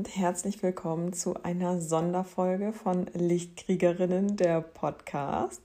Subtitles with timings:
[0.00, 5.60] und herzlich willkommen zu einer Sonderfolge von Lichtkriegerinnen, der Podcast.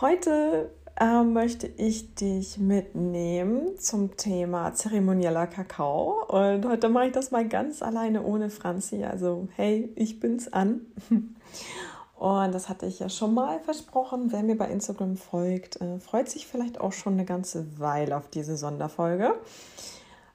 [0.00, 6.24] Heute äh, möchte ich dich mitnehmen zum Thema zeremonieller Kakao.
[6.28, 9.02] Und heute mache ich das mal ganz alleine ohne Franzi.
[9.02, 10.82] Also, hey, ich bin's an.
[12.14, 14.30] Und das hatte ich ja schon mal versprochen.
[14.30, 18.28] Wer mir bei Instagram folgt, äh, freut sich vielleicht auch schon eine ganze Weile auf
[18.28, 19.34] diese Sonderfolge.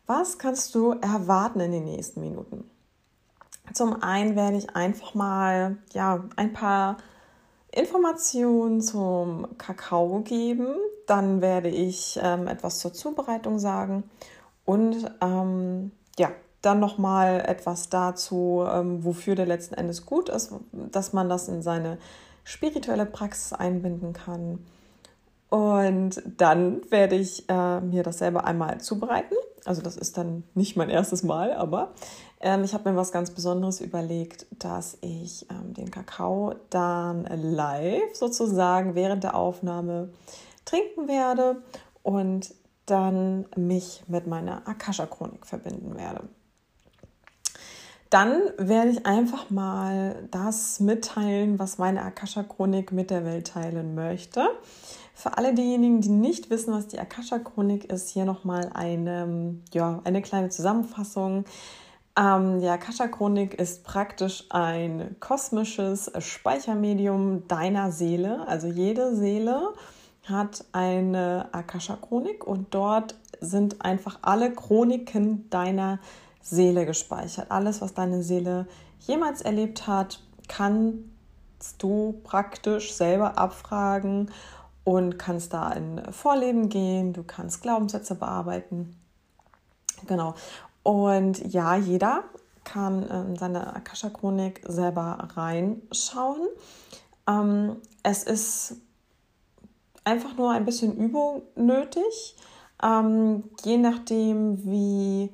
[0.08, 2.69] Was kannst du erwarten in den nächsten Minuten?
[3.73, 6.98] Zum einen werde ich einfach mal ja, ein paar
[7.71, 10.67] Informationen zum Kakao geben.
[11.05, 14.03] Dann werde ich ähm, etwas zur Zubereitung sagen
[14.66, 21.13] und ähm, ja, dann nochmal etwas dazu, ähm, wofür der letzten Endes gut ist, dass
[21.13, 21.97] man das in seine
[22.44, 24.66] spirituelle Praxis einbinden kann.
[25.49, 29.36] Und dann werde ich äh, mir das selber einmal zubereiten
[29.67, 31.94] also das ist dann nicht mein erstes Mal, aber
[32.39, 38.16] ähm, ich habe mir was ganz Besonderes überlegt, dass ich ähm, den Kakao dann live
[38.16, 40.09] sozusagen während der Aufnahme
[40.66, 41.61] trinken werde
[42.03, 42.53] und
[42.85, 46.23] dann mich mit meiner Akasha-Chronik verbinden werde.
[48.09, 54.47] Dann werde ich einfach mal das mitteilen, was meine Akasha-Chronik mit der Welt teilen möchte.
[55.13, 60.22] Für alle diejenigen, die nicht wissen, was die Akasha-Chronik ist, hier nochmal eine, ja, eine
[60.22, 61.44] kleine Zusammenfassung.
[62.17, 68.47] Ähm, die Akasha-Chronik ist praktisch ein kosmisches Speichermedium deiner Seele.
[68.47, 69.73] Also jede Seele
[70.23, 75.99] hat eine Akasha-Chronik und dort sind einfach alle Chroniken deiner
[76.41, 77.51] Seele gespeichert.
[77.51, 78.67] Alles, was deine Seele
[78.99, 81.03] jemals erlebt hat, kannst
[81.77, 84.31] du praktisch selber abfragen
[84.83, 88.95] und kannst da in Vorleben gehen, du kannst Glaubenssätze bearbeiten.
[90.05, 90.35] Genau.
[90.88, 92.23] Und ja, jeder
[92.63, 96.47] kann in seine Akasha-Chronik selber reinschauen.
[97.28, 98.78] Ähm, es ist
[100.06, 102.38] einfach nur ein bisschen Übung nötig,
[102.81, 105.34] ähm, je nachdem, wie,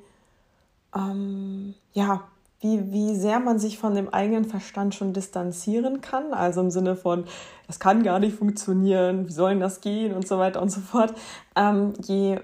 [0.92, 2.24] ähm, ja,
[2.58, 6.34] wie, wie sehr man sich von dem eigenen Verstand schon distanzieren kann.
[6.34, 7.26] Also im Sinne von,
[7.68, 11.14] das kann gar nicht funktionieren, wie soll das gehen und so weiter und so fort.
[11.54, 12.40] Ähm, je,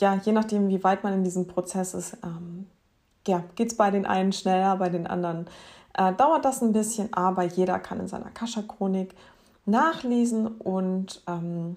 [0.00, 2.66] ja, je nachdem, wie weit man in diesem Prozess ist, ähm,
[3.26, 5.46] ja, geht es bei den einen schneller, bei den anderen
[5.94, 9.14] äh, dauert das ein bisschen, aber jeder kann in seiner Akasha-Chronik
[9.66, 11.76] nachlesen und ähm,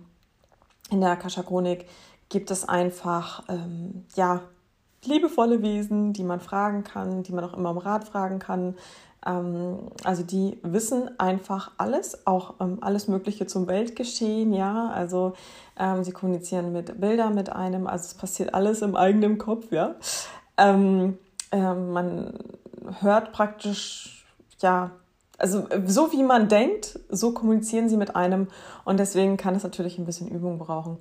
[0.89, 1.85] in der Akasha-Chronik
[2.29, 4.41] gibt es einfach ähm, ja,
[5.05, 8.75] liebevolle Wesen, die man fragen kann, die man auch immer um Rat fragen kann.
[9.27, 14.89] Ähm, also die wissen einfach alles, auch ähm, alles Mögliche zum Weltgeschehen, ja.
[14.89, 15.33] Also
[15.77, 19.95] ähm, sie kommunizieren mit Bildern mit einem, also es passiert alles im eigenen Kopf, ja.
[20.59, 22.33] Man
[22.99, 24.25] hört praktisch,
[24.59, 24.89] ja,
[25.37, 28.47] also so wie man denkt, so kommunizieren sie mit einem
[28.85, 30.97] und deswegen kann es natürlich ein bisschen Übung brauchen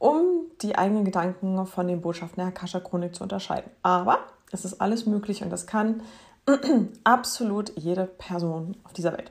[0.00, 3.70] um die eigenen Gedanken von den Botschaften der Akasha-Chronik zu unterscheiden.
[3.82, 4.20] Aber
[4.50, 6.02] es ist alles möglich und das kann
[7.04, 9.30] absolut jede Person auf dieser Welt.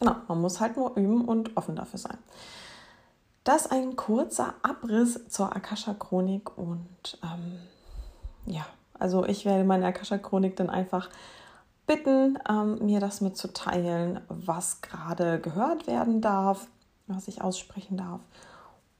[0.00, 2.18] Genau, man muss halt nur üben und offen dafür sein.
[3.44, 7.58] Das ein kurzer Abriss zur Akasha-Chronik und ähm,
[8.46, 8.66] ja,
[8.98, 11.10] also ich werde meine Akasha-Chronik dann einfach
[11.86, 16.66] bitten, ähm, mir das mitzuteilen, was gerade gehört werden darf,
[17.06, 18.20] was ich aussprechen darf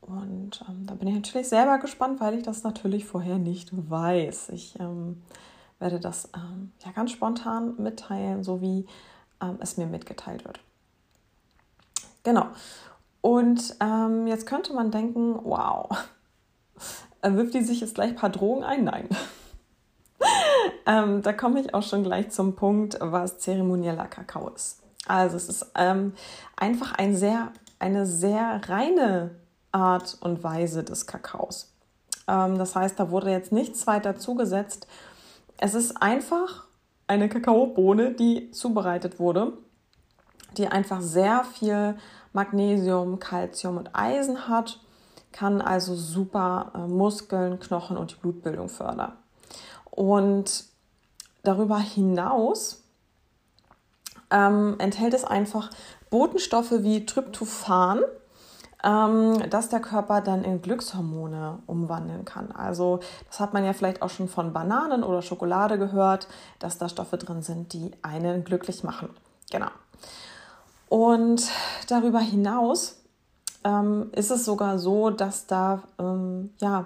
[0.07, 4.51] und ähm, da bin ich natürlich selber gespannt, weil ich das natürlich vorher nicht weiß.
[4.51, 5.23] Ich ähm,
[5.85, 8.87] werde das ähm, ja ganz spontan mitteilen, so wie
[9.41, 10.59] ähm, es mir mitgeteilt wird.
[12.25, 12.47] Genau.
[13.21, 15.89] Und ähm, jetzt könnte man denken, wow,
[17.23, 18.83] wirft die sich jetzt gleich ein paar Drogen ein?
[18.83, 19.09] Nein.
[20.87, 24.83] Ähm, da komme ich auch schon gleich zum Punkt, was zeremonieller Kakao ist.
[25.07, 29.31] Also es ist einfach ein sehr, eine sehr reine
[29.73, 31.75] Art und Weise des Kakaos.
[32.29, 34.87] Ähm, das heißt, da wurde jetzt nichts weiter zugesetzt.
[35.65, 36.67] Es ist einfach
[37.07, 39.55] eine Kakaobohne, die zubereitet wurde,
[40.59, 41.97] die einfach sehr viel
[42.35, 44.79] Magnesium, Calcium und Eisen hat,
[45.33, 49.13] kann also super äh, Muskeln, Knochen und die Blutbildung fördern.
[49.91, 50.67] Und
[51.45, 52.85] darüber hinaus
[54.31, 55.71] ähm, enthält es einfach
[56.11, 58.03] Botenstoffe wie Tryptophan,
[58.85, 62.53] dass der Körper dann in Glückshormone umwandeln kann.
[62.53, 66.29] Also das hat man ja vielleicht auch schon von Bananen oder Schokolade gehört,
[66.59, 69.09] dass da Stoffe drin sind, die einen glücklich machen.
[69.51, 69.71] Genau.
[70.91, 71.49] Und
[71.89, 72.99] darüber hinaus
[73.65, 76.85] ähm, ist es sogar so, dass da ähm, ja,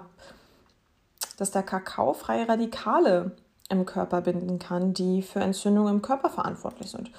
[1.37, 3.31] dass der Kakao freie Radikale
[3.69, 7.11] im Körper binden kann, die für Entzündungen im Körper verantwortlich sind.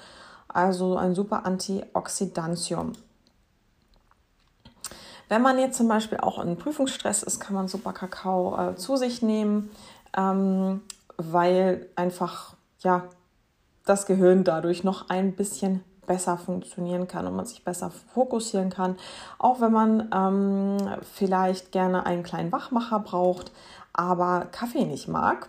[0.47, 2.93] Also ein super Antioxidantium.
[5.31, 8.97] Wenn man jetzt zum Beispiel auch in Prüfungsstress ist, kann man super Kakao äh, zu
[8.97, 9.71] sich nehmen,
[10.17, 10.81] ähm,
[11.15, 13.05] weil einfach ja
[13.85, 18.97] das Gehirn dadurch noch ein bisschen besser funktionieren kann und man sich besser fokussieren kann.
[19.39, 20.77] Auch wenn man ähm,
[21.13, 23.53] vielleicht gerne einen kleinen Wachmacher braucht,
[23.93, 25.47] aber Kaffee nicht mag,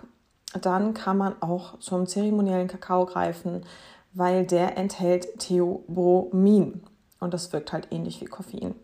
[0.61, 3.67] dann kann man auch zum zeremoniellen Kakao greifen,
[4.13, 6.85] weil der enthält Theobromin
[7.19, 8.77] und das wirkt halt ähnlich wie Koffein.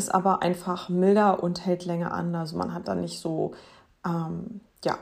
[0.00, 2.34] Ist aber einfach milder und hält länger an.
[2.34, 3.52] Also man hat dann nicht so,
[4.02, 4.96] ähm, ja,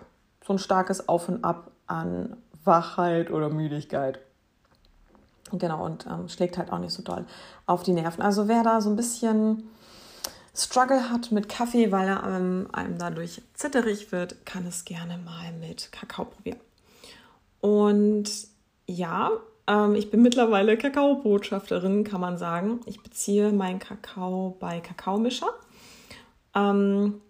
[0.45, 4.19] so ein starkes Auf und Ab an Wachheit oder Müdigkeit.
[5.53, 7.27] Genau, und ähm, schlägt halt auch nicht so doll
[7.67, 8.21] auf die Nerven.
[8.21, 9.71] Also wer da so ein bisschen
[10.53, 15.53] Struggle hat mit Kaffee, weil er ähm, einem dadurch zitterig wird, kann es gerne mal
[15.61, 16.59] mit Kakao probieren.
[17.61, 18.29] Und
[18.89, 19.31] ja,
[19.69, 22.81] ähm, ich bin mittlerweile Kakaobotschafterin, kann man sagen.
[22.87, 25.51] Ich beziehe meinen Kakao bei Kakaomischer.
[26.57, 27.21] Ähm,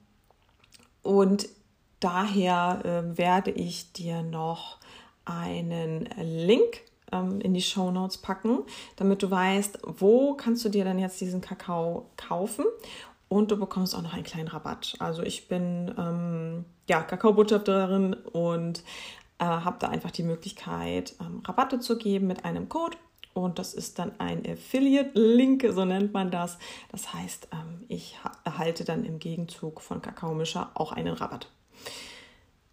[1.02, 1.48] und
[2.00, 4.78] daher äh, werde ich dir noch
[5.24, 6.82] einen Link
[7.12, 8.60] ähm, in die Show Notes packen,
[8.96, 12.64] damit du weißt, wo kannst du dir dann jetzt diesen Kakao kaufen
[13.28, 14.94] und du bekommst auch noch einen kleinen Rabatt.
[15.00, 18.82] Also ich bin ähm, ja Kakaobotschafterin und
[19.38, 22.96] äh, habe da einfach die Möglichkeit, ähm, Rabatte zu geben mit einem Code.
[23.34, 26.58] Und das ist dann ein Affiliate-Link, so nennt man das.
[26.90, 31.48] Das heißt, ähm, ich erhalte dann im Gegenzug von Kakaomischer auch einen Rabatt.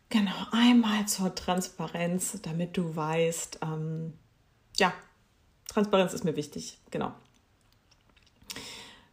[0.10, 4.14] Genau, einmal zur Transparenz, damit du weißt, ähm,
[4.78, 4.94] ja,
[5.68, 7.12] Transparenz ist mir wichtig, genau.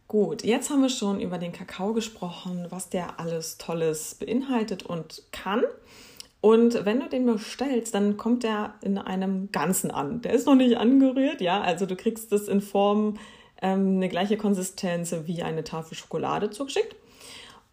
[0.07, 5.23] Gut, jetzt haben wir schon über den Kakao gesprochen, was der alles Tolles beinhaltet und
[5.31, 5.63] kann.
[6.43, 10.21] Und wenn du den bestellst, dann kommt der in einem Ganzen an.
[10.23, 11.61] Der ist noch nicht angerührt, ja.
[11.61, 13.17] Also du kriegst es in Form
[13.61, 16.97] ähm, eine gleiche Konsistenz wie eine Tafel Schokolade zugeschickt.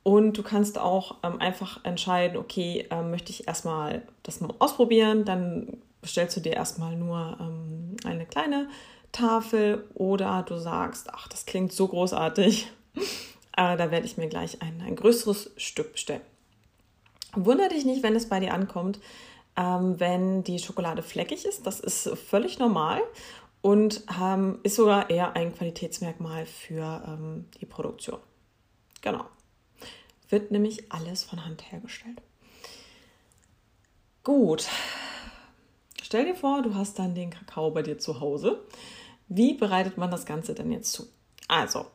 [0.05, 5.25] Und du kannst auch ähm, einfach entscheiden, okay, ähm, möchte ich erstmal das mal ausprobieren,
[5.25, 8.69] dann bestellst du dir erstmal nur ähm, eine kleine
[9.11, 12.71] Tafel oder du sagst, ach, das klingt so großartig,
[13.57, 16.23] äh, da werde ich mir gleich ein, ein größeres Stück bestellen.
[17.35, 19.01] Wunder dich nicht, wenn es bei dir ankommt,
[19.57, 21.67] ähm, wenn die Schokolade fleckig ist.
[21.67, 23.01] Das ist völlig normal
[23.63, 28.19] und ähm, ist sogar eher ein Qualitätsmerkmal für ähm, die Produktion.
[29.01, 29.25] Genau.
[30.29, 32.21] Wird nämlich alles von Hand hergestellt.
[34.23, 34.69] Gut,
[36.11, 38.65] Stell dir vor, du hast dann den Kakao bei dir zu Hause.
[39.29, 41.07] Wie bereitet man das Ganze denn jetzt zu?
[41.47, 41.87] Also,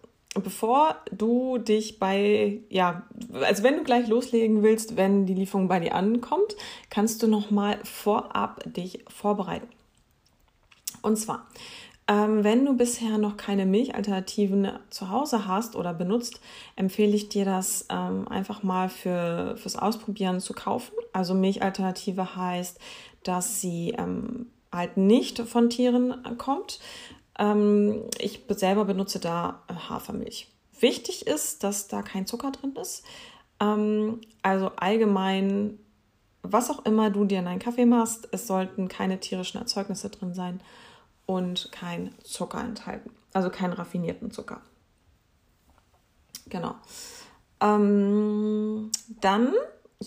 [0.42, 3.04] bevor du dich bei, ja,
[3.42, 6.56] also wenn du gleich loslegen willst, wenn die Lieferung bei dir ankommt,
[6.90, 9.68] kannst du nochmal vorab dich vorbereiten.
[11.02, 11.48] Und zwar,
[12.08, 16.40] ähm, wenn du bisher noch keine Milchalternativen zu Hause hast oder benutzt,
[16.76, 20.94] empfehle ich dir das ähm, einfach mal für, fürs Ausprobieren zu kaufen.
[21.14, 22.80] Also Milchalternative heißt,
[23.24, 26.80] dass sie ähm, halt nicht von Tieren kommt.
[27.40, 30.48] Ähm, ich selber benutze da äh, Hafermilch.
[30.80, 33.04] Wichtig ist, dass da kein Zucker drin ist.
[33.60, 35.80] Ähm, also allgemein,
[36.42, 40.34] was auch immer du dir in einen Kaffee machst, es sollten keine tierischen Erzeugnisse drin
[40.34, 40.62] sein
[41.26, 43.12] und kein Zucker enthalten.
[43.34, 44.62] Also keinen raffinierten Zucker.
[46.48, 46.76] Genau.
[47.62, 49.54] Ähm, dann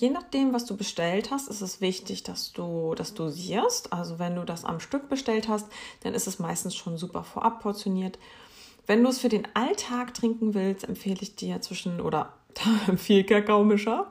[0.01, 3.93] je nachdem, was du bestellt hast, ist es wichtig, dass du das dosierst.
[3.93, 5.67] Also wenn du das am Stück bestellt hast,
[6.03, 8.19] dann ist es meistens schon super vorab portioniert.
[8.87, 12.33] Wenn du es für den Alltag trinken willst, empfehle ich dir zwischen oder
[12.97, 14.09] viel Kakaomischer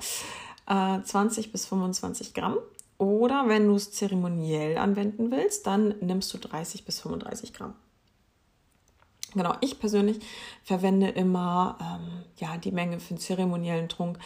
[0.68, 2.58] äh, 20 bis 25 Gramm.
[2.98, 7.76] Oder wenn du es zeremoniell anwenden willst, dann nimmst du 30 bis 35 Gramm.
[9.34, 10.20] Genau, ich persönlich
[10.64, 14.18] verwende immer ähm, ja, die Menge für den zeremoniellen Trunk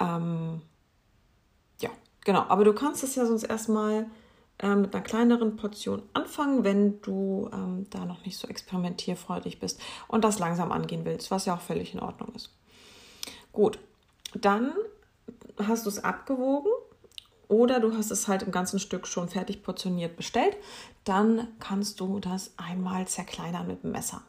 [0.00, 0.62] ähm,
[2.24, 4.06] Genau, aber du kannst es ja sonst erstmal
[4.58, 9.80] äh, mit einer kleineren Portion anfangen, wenn du ähm, da noch nicht so experimentierfreudig bist
[10.08, 12.50] und das langsam angehen willst, was ja auch völlig in Ordnung ist.
[13.52, 13.78] Gut,
[14.34, 14.72] dann
[15.58, 16.72] hast du es abgewogen
[17.48, 20.56] oder du hast es halt im ganzen Stück schon fertig portioniert bestellt,
[21.04, 24.22] dann kannst du das einmal zerkleinern mit dem Messer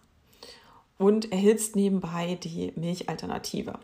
[0.98, 3.80] und erhitzt nebenbei die Milchalternative.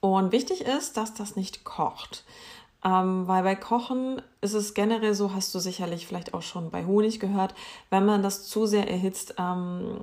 [0.00, 2.24] Und wichtig ist, dass das nicht kocht.
[2.84, 6.84] Ähm, weil bei Kochen ist es generell so, hast du sicherlich vielleicht auch schon bei
[6.84, 7.54] Honig gehört,
[7.90, 9.98] wenn man das zu sehr erhitzt, ähm,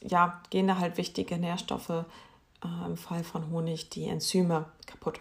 [0.00, 5.20] ja, gehen da halt wichtige Nährstoffe äh, im Fall von Honig, die Enzyme kaputt.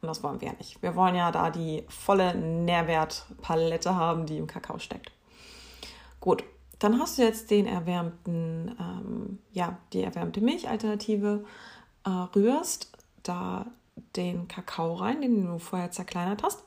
[0.00, 0.82] Und das wollen wir ja nicht.
[0.82, 5.12] Wir wollen ja da die volle Nährwertpalette haben, die im Kakao steckt.
[6.20, 6.42] Gut,
[6.78, 11.44] dann hast du jetzt den erwärmten, ähm, ja, die erwärmte Milchalternative,
[12.04, 12.89] äh, rührst
[13.22, 13.66] da
[14.16, 16.64] den Kakao rein, den du vorher zerkleinert hast.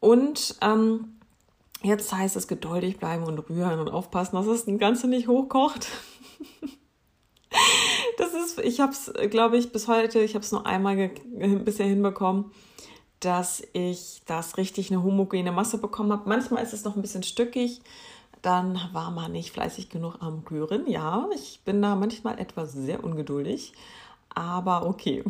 [0.00, 1.20] Und ähm,
[1.82, 5.88] jetzt heißt es geduldig bleiben und rühren und aufpassen, dass das Ganze nicht hochkocht.
[8.18, 11.10] das ist, ich habe es, glaube ich, bis heute, ich habe es nur einmal
[11.64, 12.50] bisher hinbekommen,
[13.20, 16.28] dass ich das richtig eine homogene Masse bekommen habe.
[16.28, 17.82] Manchmal ist es noch ein bisschen stückig,
[18.40, 20.88] dann war man nicht fleißig genug am Rühren.
[20.88, 23.74] Ja, ich bin da manchmal etwas sehr ungeduldig,
[24.34, 25.24] aber okay.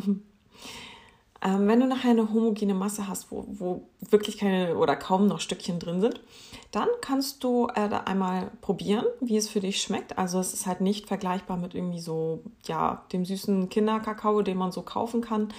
[1.43, 5.39] Ähm, wenn du nachher eine homogene Masse hast, wo, wo wirklich keine oder kaum noch
[5.39, 6.21] Stückchen drin sind,
[6.69, 10.19] dann kannst du äh, einmal probieren, wie es für dich schmeckt.
[10.19, 14.71] Also es ist halt nicht vergleichbar mit irgendwie so, ja, dem süßen Kinderkakao, den man
[14.71, 15.51] so kaufen kann.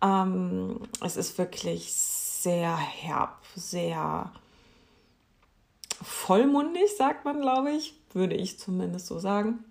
[0.00, 4.30] Ähm, es ist wirklich sehr herb, sehr
[6.00, 7.94] vollmundig, sagt man, glaube ich.
[8.14, 9.64] Würde ich zumindest so sagen.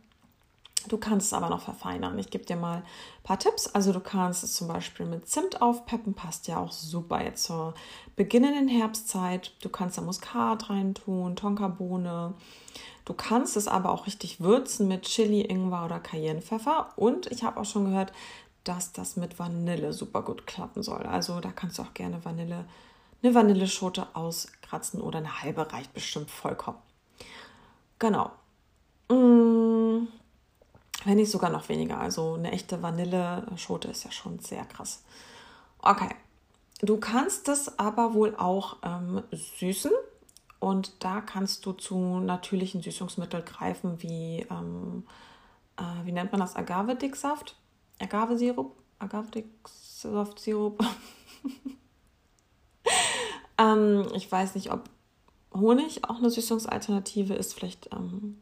[0.88, 2.18] Du kannst es aber noch verfeinern.
[2.18, 2.84] Ich gebe dir mal ein
[3.24, 3.68] paar Tipps.
[3.68, 7.74] Also du kannst es zum Beispiel mit Zimt aufpeppen, passt ja auch super jetzt zur
[8.16, 9.54] beginnenden Herbstzeit.
[9.62, 12.34] Du kannst da Muskat reintun, Tonkabohne.
[13.06, 16.90] Du kannst es aber auch richtig würzen mit Chili, Ingwer oder Cayennepfeffer.
[16.96, 18.12] Und ich habe auch schon gehört,
[18.64, 21.04] dass das mit Vanille super gut klappen soll.
[21.04, 22.66] Also da kannst du auch gerne Vanille,
[23.24, 26.80] eine Vanilleschote auskratzen oder eine halbe reicht bestimmt vollkommen.
[28.00, 28.32] Genau.
[29.10, 29.77] Mmh
[31.08, 32.00] wenn nicht sogar noch weniger.
[32.00, 35.04] Also eine echte Vanilleschote ist ja schon sehr krass.
[35.80, 36.10] Okay.
[36.82, 39.92] Du kannst das aber wohl auch ähm, süßen.
[40.60, 45.06] Und da kannst du zu natürlichen Süßungsmitteln greifen, wie, ähm,
[45.78, 46.56] äh, wie nennt man das?
[46.56, 47.56] Agave-Dicksaft?
[48.00, 48.76] Agave-Sirup?
[49.00, 50.80] Agave-Dicksaft-Sirup?
[53.58, 54.90] ähm, ich weiß nicht, ob
[55.54, 57.54] Honig auch eine Süßungsalternative ist.
[57.54, 58.42] Vielleicht ähm,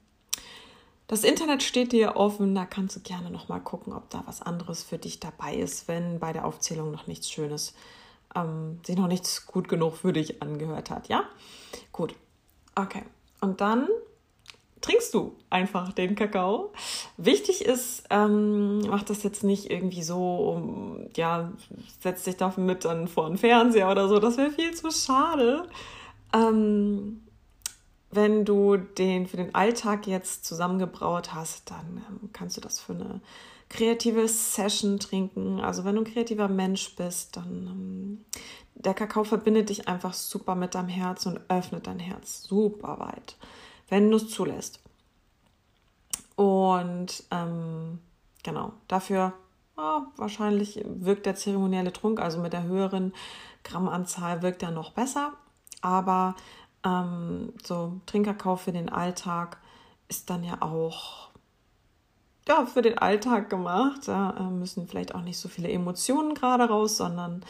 [1.07, 4.41] das Internet steht dir offen, da kannst du gerne noch mal gucken, ob da was
[4.41, 7.74] anderes für dich dabei ist, wenn bei der Aufzählung noch nichts Schönes,
[8.35, 11.24] ähm, sich noch nichts gut genug für dich angehört hat, ja?
[11.91, 12.15] Gut,
[12.75, 13.03] okay.
[13.39, 13.88] Und dann
[14.81, 16.71] trinkst du einfach den Kakao.
[17.17, 21.51] Wichtig ist, ähm, mach das jetzt nicht irgendwie so, ja,
[22.01, 25.67] setz dich dafür mit dann vor den Fernseher oder so, das wäre viel zu schade.
[26.33, 27.21] Ähm,
[28.15, 32.93] wenn du den für den Alltag jetzt zusammengebraut hast, dann ähm, kannst du das für
[32.93, 33.22] eine
[33.69, 35.60] kreative Session trinken.
[35.60, 38.25] Also wenn du ein kreativer Mensch bist, dann ähm,
[38.75, 43.38] der Kakao verbindet dich einfach super mit deinem Herz und öffnet dein Herz super weit,
[43.89, 44.79] wenn du es zulässt.
[46.36, 48.00] Und ähm,
[48.43, 49.34] genau, dafür
[49.77, 53.13] oh, wahrscheinlich wirkt der zeremonielle Trunk, also mit der höheren
[53.63, 55.34] Grammanzahl, wirkt er noch besser.
[55.81, 56.36] Aber
[56.86, 59.58] ähm, so Trinkerkauf für den Alltag
[60.08, 61.30] ist dann ja auch
[62.48, 64.01] ja, für den Alltag gemacht.
[64.06, 67.44] Da äh, müssen vielleicht auch nicht so viele Emotionen gerade raus, sondern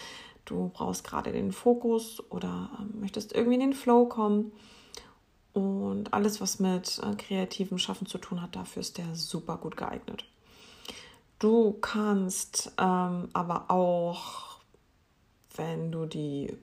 [0.46, 4.52] du brauchst gerade den Fokus oder äh, möchtest irgendwie in den Flow kommen.
[5.54, 9.78] Und alles, was mit äh, kreativem Schaffen zu tun hat, dafür ist der super gut
[9.78, 10.26] geeignet.
[11.40, 14.60] Du kannst ähm, aber auch,
[15.56, 16.58] wenn du die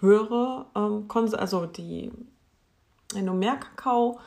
[0.00, 2.10] höhere, ähm, also die,
[3.12, 4.18] wenn du mehr Kakao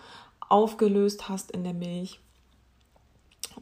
[0.49, 2.19] aufgelöst hast in der Milch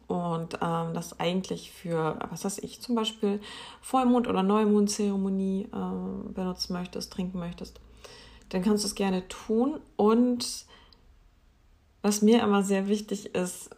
[0.07, 3.39] und ähm, das eigentlich für, was weiß ich, zum Beispiel
[3.81, 7.79] Vollmond- oder Neumondzeremonie äh, benutzen möchtest, trinken möchtest,
[8.49, 9.79] dann kannst du es gerne tun.
[9.95, 10.65] Und
[12.01, 13.69] was mir immer sehr wichtig ist,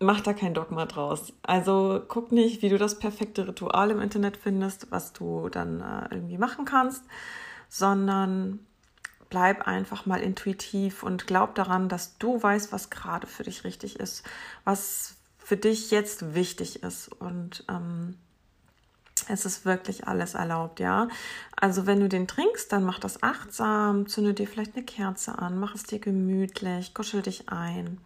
[0.00, 1.32] mach da kein Dogma draus.
[1.42, 6.14] Also guck nicht, wie du das perfekte Ritual im Internet findest, was du dann äh,
[6.14, 7.04] irgendwie machen kannst,
[7.74, 8.60] sondern
[9.30, 13.98] bleib einfach mal intuitiv und glaub daran, dass du weißt, was gerade für dich richtig
[13.98, 14.22] ist,
[14.62, 17.08] was für dich jetzt wichtig ist.
[17.08, 18.16] Und ähm,
[19.26, 21.08] es ist wirklich alles erlaubt, ja.
[21.56, 25.58] Also wenn du den trinkst, dann mach das achtsam, zünde dir vielleicht eine Kerze an,
[25.58, 27.98] mach es dir gemütlich, kuschel dich ein.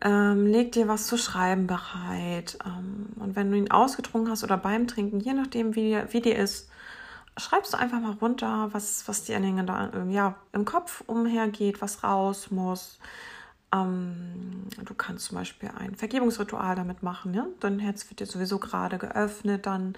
[0.00, 2.56] Ähm, leg dir was zu schreiben bereit.
[2.64, 6.38] Ähm, und wenn du ihn ausgetrunken hast oder beim Trinken, je nachdem, wie, wie dir
[6.38, 6.70] ist,
[7.38, 12.02] schreibst du einfach mal runter, was, was dir in den, ja, im Kopf umhergeht, was
[12.04, 12.98] raus muss.
[13.72, 17.34] Ähm, du kannst zum Beispiel ein Vergebungsritual damit machen.
[17.34, 17.46] Ja?
[17.60, 19.94] Dein Herz wird dir sowieso gerade geöffnet, dann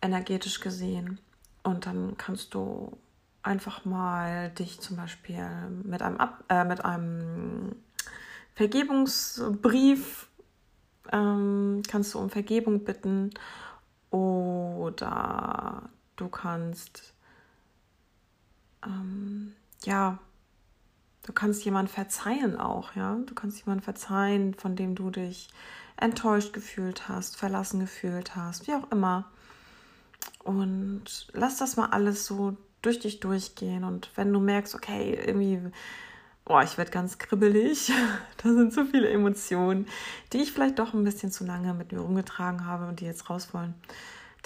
[0.00, 1.18] energetisch gesehen.
[1.62, 2.96] Und dann kannst du
[3.42, 5.46] einfach mal dich zum Beispiel
[5.84, 7.76] mit einem, Ab äh, mit einem
[8.54, 10.28] Vergebungsbrief,
[11.12, 13.30] ähm, kannst du um Vergebung bitten
[14.10, 15.82] Oder
[16.16, 17.14] du kannst,
[18.84, 19.54] ähm,
[19.84, 20.18] ja,
[21.24, 23.16] du kannst jemand verzeihen auch, ja.
[23.26, 25.48] Du kannst jemand verzeihen, von dem du dich
[25.96, 29.30] enttäuscht gefühlt hast, verlassen gefühlt hast, wie auch immer.
[30.42, 33.84] Und lass das mal alles so durch dich durchgehen.
[33.84, 35.60] Und wenn du merkst, okay, irgendwie,
[36.44, 37.92] oh, ich werde ganz kribbelig,
[38.42, 39.86] da sind so viele Emotionen,
[40.32, 43.28] die ich vielleicht doch ein bisschen zu lange mit mir rumgetragen habe und die jetzt
[43.28, 43.74] raus wollen,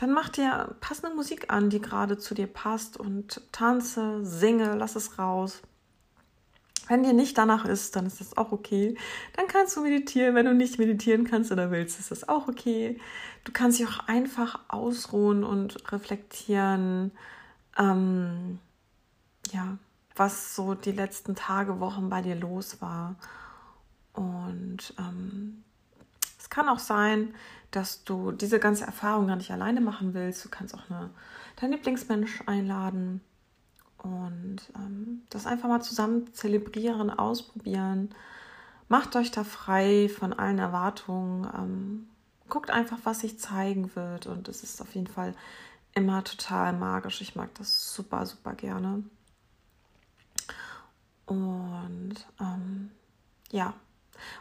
[0.01, 4.97] dann mach dir passende Musik an, die gerade zu dir passt und tanze, singe, lass
[4.97, 5.61] es raus.
[6.89, 8.97] Wenn dir nicht danach ist, dann ist das auch okay.
[9.37, 10.35] Dann kannst du meditieren.
[10.35, 12.99] Wenn du nicht meditieren kannst oder willst, ist das auch okay.
[13.45, 17.13] Du kannst dich auch einfach ausruhen und reflektieren,
[17.79, 18.59] ähm,
[19.53, 19.77] ja,
[20.17, 23.17] was so die letzten Tage, Wochen bei dir los war.
[24.15, 25.63] Und ähm,
[26.39, 27.35] es kann auch sein,
[27.71, 30.45] dass du diese ganze Erfahrung gar nicht alleine machen willst.
[30.45, 31.11] Du kannst auch eine,
[31.61, 33.21] deinen Lieblingsmensch einladen
[33.99, 38.15] und ähm, das einfach mal zusammen zelebrieren, ausprobieren.
[38.89, 41.49] Macht euch da frei von allen Erwartungen.
[41.57, 42.09] Ähm,
[42.49, 44.27] guckt einfach, was sich zeigen wird.
[44.27, 45.35] Und es ist auf jeden Fall
[45.95, 47.21] immer total magisch.
[47.21, 49.05] Ich mag das super, super gerne.
[51.27, 52.91] Und ähm,
[53.53, 53.75] ja.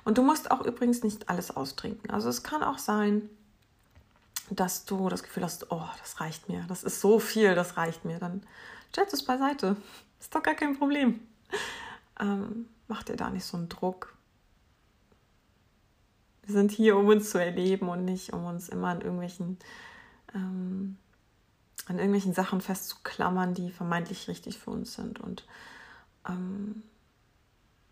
[0.04, 2.10] Und du musst auch übrigens nicht alles austrinken.
[2.10, 3.30] Also es kann auch sein,
[4.50, 6.66] dass du das Gefühl hast, oh, das reicht mir.
[6.68, 8.20] Das ist so viel, das reicht mir.
[8.20, 8.44] Dann
[8.92, 9.76] stellst es beiseite.
[10.20, 11.22] Ist doch gar kein Problem.
[12.20, 14.18] Ähm, mach dir da nicht so einen Druck.
[16.44, 19.58] Wir sind hier, um uns zu erleben und nicht, um uns immer an irgendwelchen,
[20.36, 20.98] ähm,
[21.86, 25.22] an irgendwelchen Sachen festzuklammern, die vermeintlich richtig für uns sind.
[25.22, 25.46] Und
[26.28, 26.84] ähm,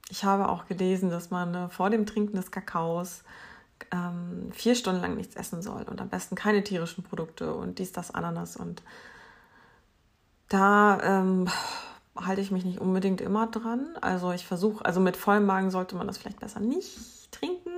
[0.10, 3.24] ich habe auch gelesen, dass man äh, vor dem Trinken des Kakaos
[3.92, 7.92] ähm, vier Stunden lang nichts essen soll und am besten keine tierischen Produkte und dies,
[7.92, 8.82] das, Ananas und
[10.50, 11.50] da ähm,
[12.16, 13.86] halte ich mich nicht unbedingt immer dran.
[14.02, 17.70] Also ich versuche, also mit vollem Magen sollte man das vielleicht besser nicht trinken.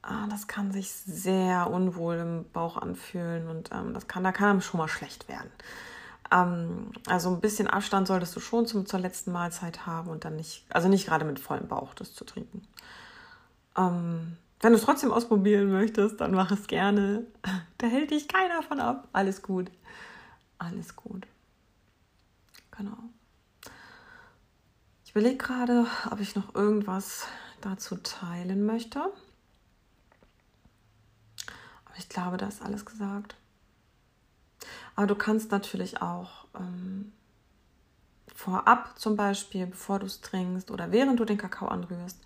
[0.00, 4.48] Ah, das kann sich sehr unwohl im Bauch anfühlen und ähm, das kann, da kann
[4.48, 5.50] einem schon mal schlecht werden.
[6.32, 10.36] Ähm, also ein bisschen Abstand solltest du schon zum, zur letzten Mahlzeit haben und dann
[10.36, 12.66] nicht, also nicht gerade mit vollem Bauch das zu trinken.
[13.76, 17.26] Ähm, wenn du es trotzdem ausprobieren möchtest, dann mach es gerne.
[17.78, 19.08] Da hält dich keiner von ab.
[19.12, 19.68] Alles gut.
[20.56, 21.26] Alles gut.
[22.70, 22.96] Genau.
[25.04, 27.26] Ich überlege gerade, ob ich noch irgendwas
[27.60, 29.00] dazu teilen möchte.
[29.00, 29.12] Aber
[31.98, 33.34] ich glaube, da ist alles gesagt.
[34.94, 37.12] Aber du kannst natürlich auch ähm,
[38.34, 42.20] vorab zum Beispiel, bevor du es trinkst oder während du den Kakao anrührst,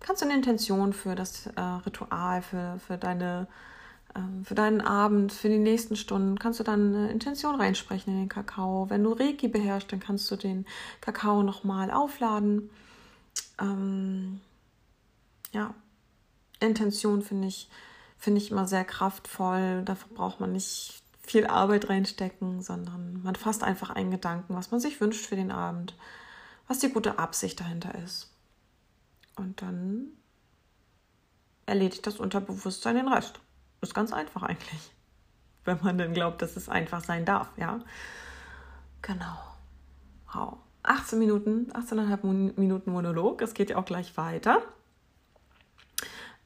[0.00, 3.48] kannst du eine Intention für das äh, Ritual, für, für deine
[4.14, 8.20] ähm, für deinen Abend, für die nächsten Stunden kannst du dann eine Intention reinsprechen in
[8.20, 8.88] den Kakao.
[8.90, 10.66] Wenn du Reiki beherrschst, dann kannst du den
[11.00, 12.70] Kakao nochmal aufladen.
[13.60, 14.40] Ähm,
[15.52, 15.74] ja,
[16.60, 17.68] Intention finde ich,
[18.16, 19.82] finde ich immer sehr kraftvoll.
[19.84, 24.80] Dafür braucht man nicht viel Arbeit reinstecken, sondern man fasst einfach einen Gedanken, was man
[24.80, 25.94] sich wünscht für den Abend,
[26.66, 28.32] was die gute Absicht dahinter ist.
[29.36, 30.08] Und dann
[31.66, 33.40] erledigt das Unterbewusstsein den Rest.
[33.82, 34.94] Ist ganz einfach eigentlich.
[35.64, 37.80] Wenn man denn glaubt, dass es einfach sein darf, ja.
[39.02, 39.36] Genau.
[40.32, 40.56] Wow.
[40.82, 43.42] 18 Minuten, 18,5 Minuten Monolog.
[43.42, 44.62] Es geht ja auch gleich weiter.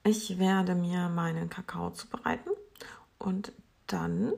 [0.03, 2.51] Ich werde mir meinen Kakao zubereiten
[3.19, 3.53] und
[3.87, 4.33] dann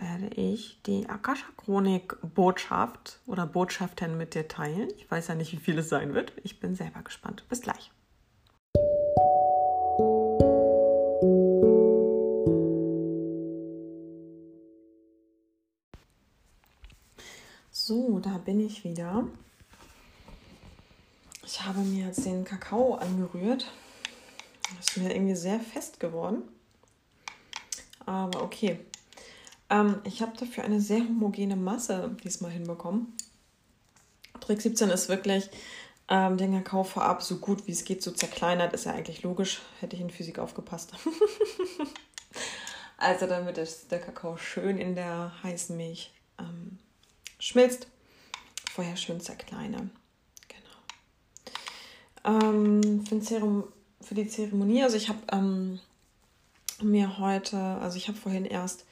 [0.00, 4.88] werde ich die Akasha Chronik Botschaft oder Botschaften mit dir teilen.
[4.96, 6.32] Ich weiß ja nicht, wie viel es sein wird.
[6.42, 7.44] Ich bin selber gespannt.
[7.48, 7.90] Bis gleich.
[17.70, 19.26] So, da bin ich wieder.
[21.44, 23.72] Ich habe mir jetzt den Kakao angerührt.
[24.76, 26.42] Das ist mir irgendwie sehr fest geworden.
[28.04, 28.78] Aber okay.
[29.70, 33.14] Ähm, ich habe dafür eine sehr homogene Masse diesmal hinbekommen.
[34.40, 35.50] Trick 17 ist wirklich
[36.08, 38.72] ähm, den Kakao vorab so gut wie es geht so zerkleinert.
[38.72, 39.60] Ist ja eigentlich logisch.
[39.80, 40.92] Hätte ich in Physik aufgepasst.
[42.96, 43.56] also damit
[43.90, 46.78] der Kakao schön in der heißen Milch ähm,
[47.38, 47.88] schmilzt.
[48.70, 49.90] Vorher schön zerkleinern.
[52.24, 52.40] Genau.
[52.42, 53.20] Ähm, für,
[54.00, 55.80] für, die Zeremonie, also ich habe ähm,
[56.80, 58.86] mir heute, also ich habe vorhin erst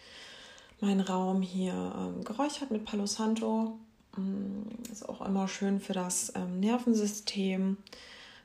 [0.80, 3.78] meinen Raum hier ähm, geräuchert mit Palo Santo.
[4.16, 7.76] Ähm, ist auch immer schön für das ähm, Nervensystem,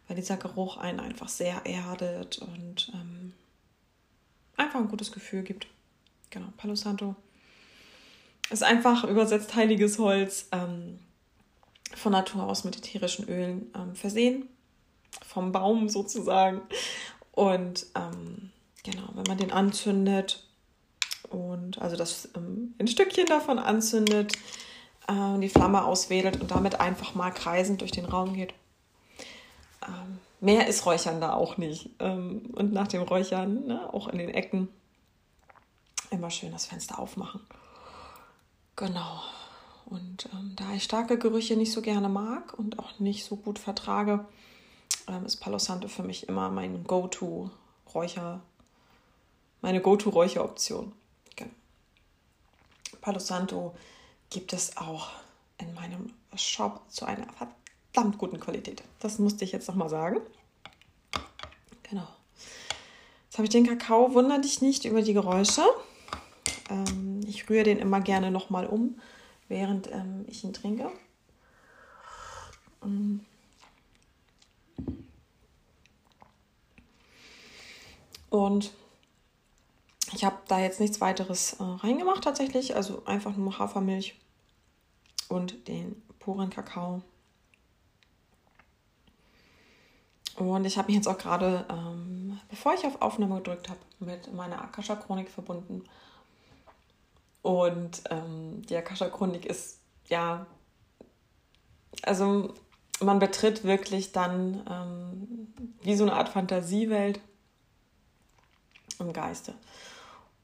[0.08, 3.34] weil dieser Geruch einen einfach sehr erdet und ähm,
[4.58, 5.68] einfach ein gutes Gefühl gibt.
[6.30, 7.16] genau, Palo Santo
[8.50, 11.00] ist einfach übersetzt heiliges Holz, ähm,
[11.96, 14.48] von Natur aus mit ätherischen Ölen ähm, versehen,
[15.26, 16.62] vom Baum sozusagen.
[17.32, 18.52] Und ähm,
[18.84, 20.46] genau, wenn man den anzündet
[21.32, 24.34] und also das ähm, ein Stückchen davon anzündet,
[25.08, 28.54] äh, die Flamme auswedelt und damit einfach mal kreisend durch den Raum geht.
[29.86, 31.90] Ähm, mehr ist Räuchern da auch nicht.
[32.00, 34.68] Ähm, und nach dem Räuchern, ne, auch in den Ecken,
[36.10, 37.42] immer schön das Fenster aufmachen.
[38.76, 39.22] Genau.
[39.86, 43.60] Und ähm, da ich starke Gerüche nicht so gerne mag und auch nicht so gut
[43.60, 44.26] vertrage,
[45.08, 48.42] ähm, ist Palo Santo für mich immer mein Go-To-Räucher,
[49.62, 50.94] meine Go-To-Räucheroption.
[53.02, 53.76] Palo Santo
[54.30, 55.10] gibt es auch
[55.58, 58.84] in meinem Shop zu einer verdammt guten Qualität.
[59.00, 60.22] Das musste ich jetzt nochmal sagen.
[61.84, 62.08] Genau.
[63.26, 64.14] Jetzt habe ich den Kakao.
[64.14, 65.64] Wunder dich nicht über die Geräusche.
[66.70, 69.00] Ähm, ich rühre den immer gerne nochmal um
[69.48, 70.90] während ähm, ich ihn trinke.
[72.84, 73.20] Mm.
[78.30, 78.72] Und
[80.14, 84.20] ich habe da jetzt nichts weiteres äh, reingemacht tatsächlich, also einfach nur Hafermilch
[85.30, 87.02] und den puren Kakao.
[90.36, 94.34] Und ich habe mich jetzt auch gerade, ähm, bevor ich auf Aufnahme gedrückt habe, mit
[94.34, 95.84] meiner Akasha-Chronik verbunden
[97.42, 100.46] und ähm, die Akasha-Chronik ist ja,
[102.04, 102.54] also
[103.00, 107.20] man betritt wirklich dann ähm, wie so eine Art Fantasiewelt
[109.00, 109.56] im Geiste.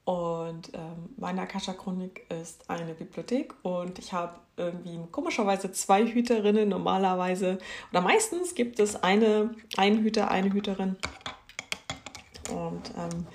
[0.08, 6.70] Und ähm, meine Akasha-Chronik ist eine Bibliothek und ich habe irgendwie komischerweise zwei Hüterinnen.
[6.70, 7.58] Normalerweise
[7.92, 10.96] oder meistens gibt es eine, einen Hüter, eine Hüterin.
[12.50, 13.28] Und ähm,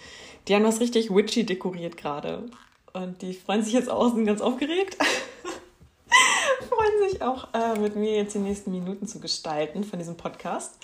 [0.48, 2.46] die haben das richtig witchy dekoriert gerade.
[2.94, 4.96] Und die freuen sich jetzt auch, sind ganz aufgeregt.
[6.70, 10.78] freuen sich auch, äh, mit mir jetzt die nächsten Minuten zu gestalten von diesem Podcast.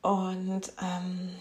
[0.00, 1.34] Und ähm.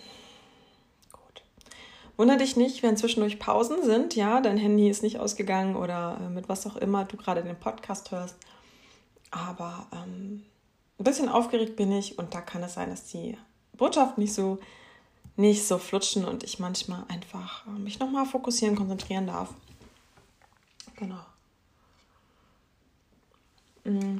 [2.15, 6.29] Wunder dich nicht, wenn zwischendurch Pausen sind, ja, dein Handy ist nicht ausgegangen oder äh,
[6.29, 8.35] mit was auch immer du gerade den Podcast hörst.
[9.31, 10.43] Aber ähm,
[10.99, 13.37] ein bisschen aufgeregt bin ich und da kann es sein, dass die
[13.73, 14.59] Botschaft nicht so
[15.35, 19.49] nicht so flutschen und ich manchmal einfach äh, mich nochmal fokussieren, konzentrieren darf.
[20.95, 21.19] Genau.
[23.83, 24.19] Mm.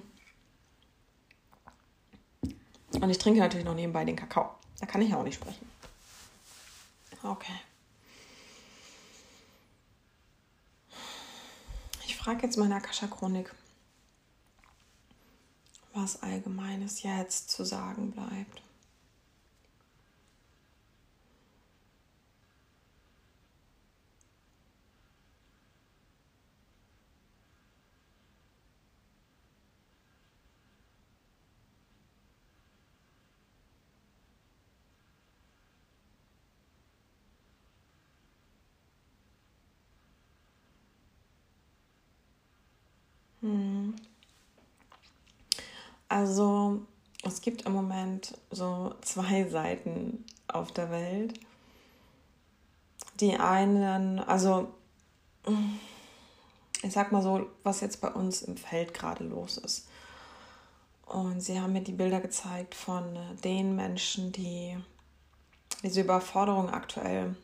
[2.92, 4.56] Und ich trinke natürlich noch nebenbei den Kakao.
[4.80, 5.68] Da kann ich ja auch nicht sprechen.
[7.22, 7.54] Okay.
[12.06, 13.54] Ich frage jetzt meine Akasha-Chronik,
[15.94, 18.62] was Allgemeines jetzt zu sagen bleibt.
[46.08, 46.82] Also
[47.24, 51.40] es gibt im Moment so zwei Seiten auf der Welt.
[53.20, 54.74] Die einen, also
[56.82, 59.88] ich sag mal so, was jetzt bei uns im Feld gerade los ist.
[61.06, 64.78] Und sie haben mir die Bilder gezeigt von den Menschen, die
[65.84, 67.36] diese Überforderung aktuell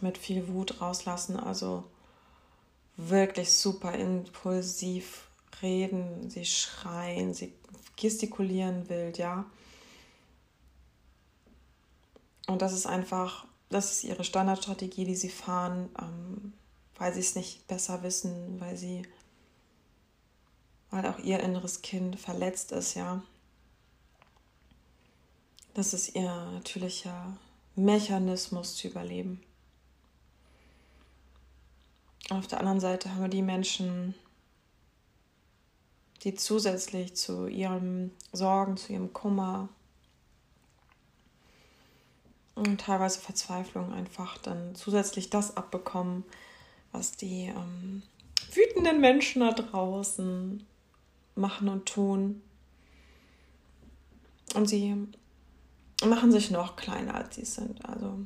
[0.00, 1.38] mit viel Wut rauslassen.
[1.38, 1.84] Also
[2.96, 5.28] wirklich super impulsiv
[5.62, 7.52] reden, sie schreien, sie
[7.96, 9.46] gestikulieren wild, ja.
[12.46, 16.52] Und das ist einfach, das ist ihre Standardstrategie, die sie fahren, ähm,
[16.96, 19.02] weil sie es nicht besser wissen, weil sie,
[20.90, 23.22] weil auch ihr inneres Kind verletzt ist, ja.
[25.74, 27.36] Das ist ihr natürlicher
[27.74, 29.42] Mechanismus zu überleben.
[32.30, 34.14] Auf der anderen Seite haben wir die Menschen,
[36.22, 39.68] die zusätzlich zu ihren Sorgen, zu ihrem Kummer
[42.56, 46.24] und teilweise Verzweiflung einfach dann zusätzlich das abbekommen,
[46.90, 48.02] was die ähm,
[48.52, 50.66] wütenden Menschen da draußen
[51.36, 52.42] machen und tun.
[54.54, 54.96] Und sie
[56.04, 57.84] machen sich noch kleiner, als sie sind.
[57.84, 58.18] Also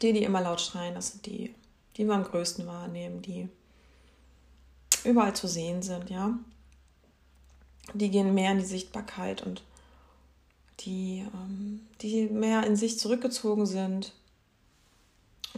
[0.00, 1.54] die, die immer laut schreien, das sind die
[1.96, 3.48] die wir am größten wahrnehmen, die
[5.04, 6.38] überall zu sehen sind, ja.
[7.94, 9.62] Die gehen mehr in die Sichtbarkeit und
[10.80, 14.12] die, ähm, die mehr in sich zurückgezogen sind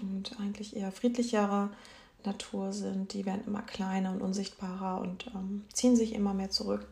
[0.01, 1.71] und eigentlich eher friedlicherer
[2.25, 6.87] Natur sind, die werden immer kleiner und unsichtbarer und ähm, ziehen sich immer mehr zurück.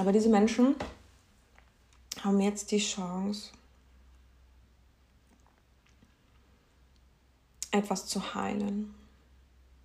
[0.00, 0.76] Aber diese Menschen
[2.22, 3.50] haben jetzt die Chance,
[7.70, 8.94] etwas zu heilen,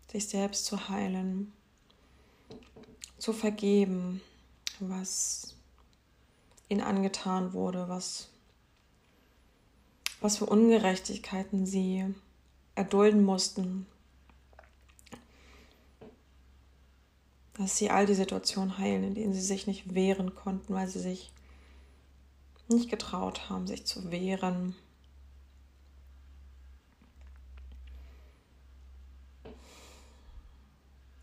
[0.09, 1.51] sich selbst zu heilen,
[3.17, 4.21] zu vergeben,
[4.79, 5.53] was
[6.69, 8.29] ihnen angetan wurde, was,
[10.21, 12.05] was für Ungerechtigkeiten sie
[12.75, 13.85] erdulden mussten,
[17.57, 20.99] dass sie all die Situationen heilen, in denen sie sich nicht wehren konnten, weil sie
[20.99, 21.31] sich
[22.67, 24.75] nicht getraut haben, sich zu wehren.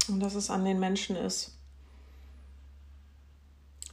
[0.09, 1.53] Und dass es an den Menschen ist,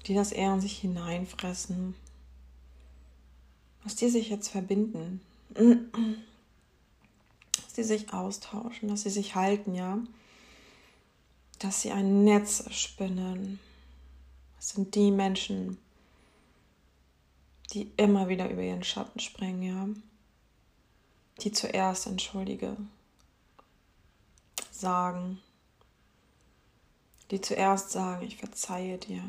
[0.08, 1.93] die das eher in sich hineinfressen,
[3.84, 5.21] dass die sich jetzt verbinden,
[5.54, 9.99] dass sie sich austauschen, dass sie sich halten, ja,
[11.60, 13.60] dass sie ein Netz spinnen.
[14.58, 15.78] Das sind die Menschen,
[17.74, 19.88] die immer wieder über ihren Schatten springen, ja,
[21.41, 22.76] die zuerst entschuldige
[24.72, 25.39] sagen,
[27.32, 29.22] die zuerst sagen, ich verzeihe dir.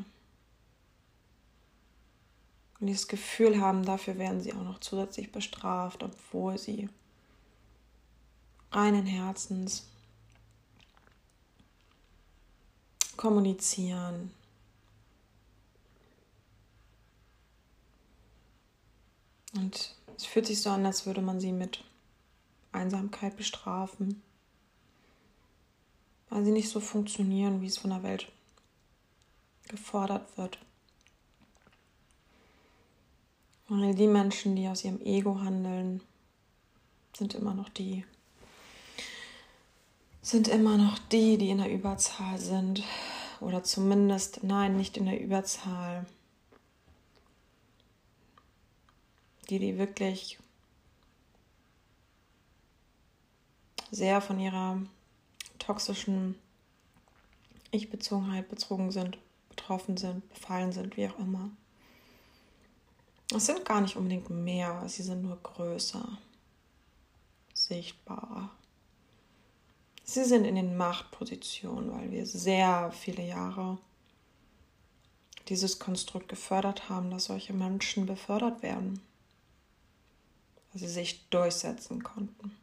[2.78, 6.88] Und dieses Gefühl haben, dafür werden sie auch noch zusätzlich bestraft, obwohl sie
[8.72, 9.86] reinen Herzens
[13.20, 14.30] kommunizieren.
[19.54, 21.84] Und es fühlt sich so an, als würde man sie mit
[22.72, 24.22] Einsamkeit bestrafen,
[26.30, 28.32] weil sie nicht so funktionieren, wie es von der Welt
[29.68, 30.58] gefordert wird.
[33.68, 36.00] Weil die Menschen, die aus ihrem Ego handeln,
[37.14, 38.06] sind immer noch die,
[40.22, 42.82] sind immer noch die, die in der Überzahl sind.
[43.40, 46.04] Oder zumindest, nein, nicht in der Überzahl.
[49.48, 50.38] Die, die wirklich
[53.90, 54.80] sehr von ihrer
[55.58, 56.36] toxischen
[57.70, 61.50] Ich-Bezogenheit bezogen sind, betroffen sind, befallen sind, wie auch immer.
[63.34, 66.18] Es sind gar nicht unbedingt mehr, sie sind nur größer,
[67.54, 68.50] sichtbarer.
[70.12, 73.78] Sie sind in den Machtpositionen, weil wir sehr viele Jahre
[75.46, 79.00] dieses Konstrukt gefördert haben, dass solche Menschen befördert werden,
[80.72, 82.56] dass sie sich durchsetzen konnten.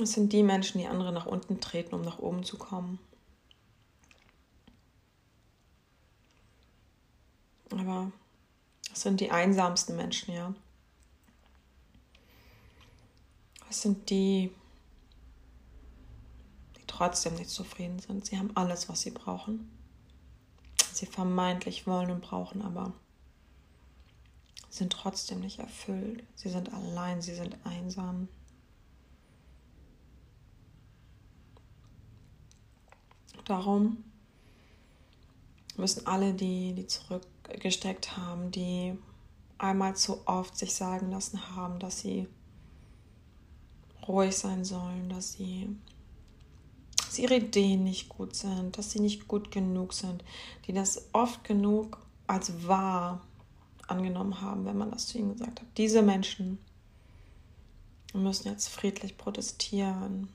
[0.00, 2.98] Es sind die Menschen, die andere nach unten treten, um nach oben zu kommen.
[7.78, 8.12] Aber
[8.92, 10.54] es sind die einsamsten Menschen, ja.
[13.70, 14.52] Es sind die,
[16.76, 18.26] die trotzdem nicht zufrieden sind.
[18.26, 19.70] Sie haben alles, was sie brauchen.
[20.92, 22.92] Sie vermeintlich wollen und brauchen, aber
[24.68, 26.22] sind trotzdem nicht erfüllt.
[26.34, 28.28] Sie sind allein, sie sind einsam.
[33.44, 34.04] Darum
[35.76, 36.86] müssen alle, die, die
[37.44, 38.96] zurückgesteckt haben, die
[39.58, 42.28] einmal zu oft sich sagen lassen haben, dass sie
[44.06, 45.76] ruhig sein sollen, dass sie
[46.96, 50.24] dass ihre Ideen nicht gut sind, dass sie nicht gut genug sind,
[50.66, 53.20] die das oft genug als wahr
[53.86, 55.68] angenommen haben, wenn man das zu ihnen gesagt hat.
[55.76, 56.58] Diese Menschen
[58.14, 60.30] müssen jetzt friedlich protestieren,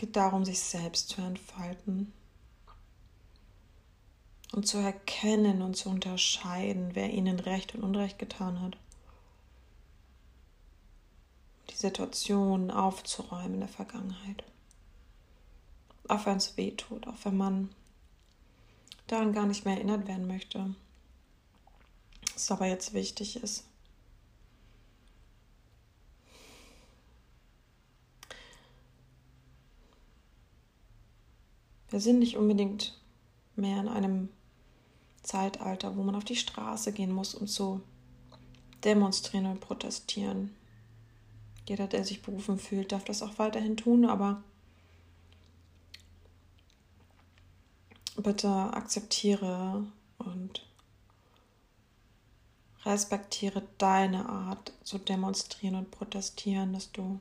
[0.00, 2.10] geht darum, sich selbst zu entfalten
[4.52, 8.78] und zu erkennen und zu unterscheiden, wer ihnen Recht und Unrecht getan hat.
[11.68, 14.42] Die Situation aufzuräumen in der Vergangenheit.
[16.08, 17.68] Auch wenn es weh tut, auch wenn man
[19.06, 20.74] daran gar nicht mehr erinnert werden möchte.
[22.32, 23.64] Was aber jetzt wichtig ist.
[31.90, 32.96] Wir sind nicht unbedingt
[33.56, 34.28] mehr in einem
[35.22, 37.82] Zeitalter, wo man auf die Straße gehen muss, um zu
[38.84, 40.54] demonstrieren und protestieren.
[41.68, 44.42] Jeder, der sich berufen fühlt, darf das auch weiterhin tun, aber
[48.16, 49.84] bitte akzeptiere
[50.18, 50.66] und
[52.84, 57.20] respektiere deine Art zu demonstrieren und protestieren, dass du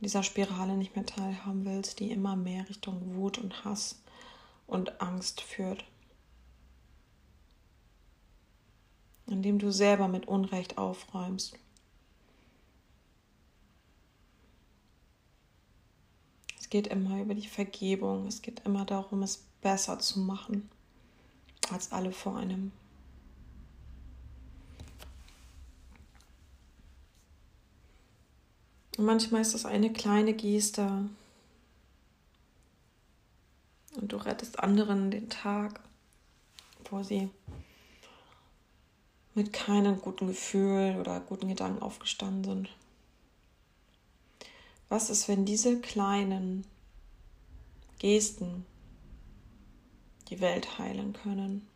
[0.00, 4.02] dieser Spirale nicht mehr teilhaben willst, die immer mehr Richtung Wut und Hass
[4.66, 5.84] und Angst führt.
[9.26, 11.58] Indem du selber mit Unrecht aufräumst.
[16.58, 20.70] Es geht immer über die Vergebung, es geht immer darum, es besser zu machen
[21.70, 22.72] als alle vor einem.
[29.00, 31.08] Und manchmal ist es eine kleine Geste
[33.96, 35.80] und du rettest anderen den Tag,
[36.90, 37.30] wo sie
[39.34, 42.76] mit keinem guten Gefühl oder guten Gedanken aufgestanden sind.
[44.90, 46.66] Was ist, wenn diese kleinen
[48.00, 48.66] Gesten
[50.28, 51.66] die Welt heilen können.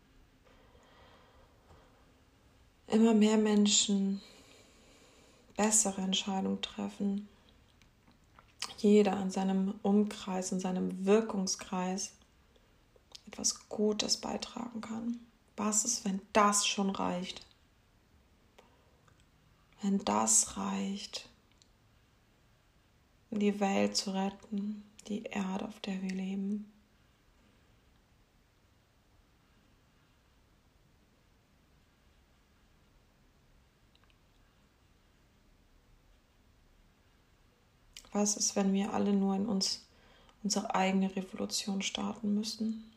[2.88, 4.20] Immer mehr Menschen
[5.56, 7.28] bessere Entscheidungen treffen.
[8.78, 12.12] Jeder in seinem Umkreis, in seinem Wirkungskreis
[13.26, 15.20] etwas Gutes beitragen kann.
[15.56, 17.46] Was ist, wenn das schon reicht?
[19.82, 21.28] Wenn das reicht,
[23.30, 26.72] um die Welt zu retten, die Erde, auf der wir leben.
[38.14, 39.84] Was ist, wenn wir alle nur in uns
[40.44, 42.92] unsere eigene Revolution starten müssen?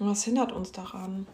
[0.00, 1.28] Und was hindert uns daran?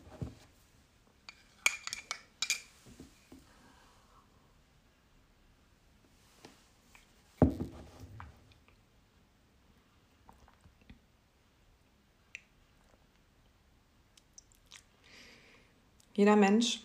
[16.13, 16.83] Jeder Mensch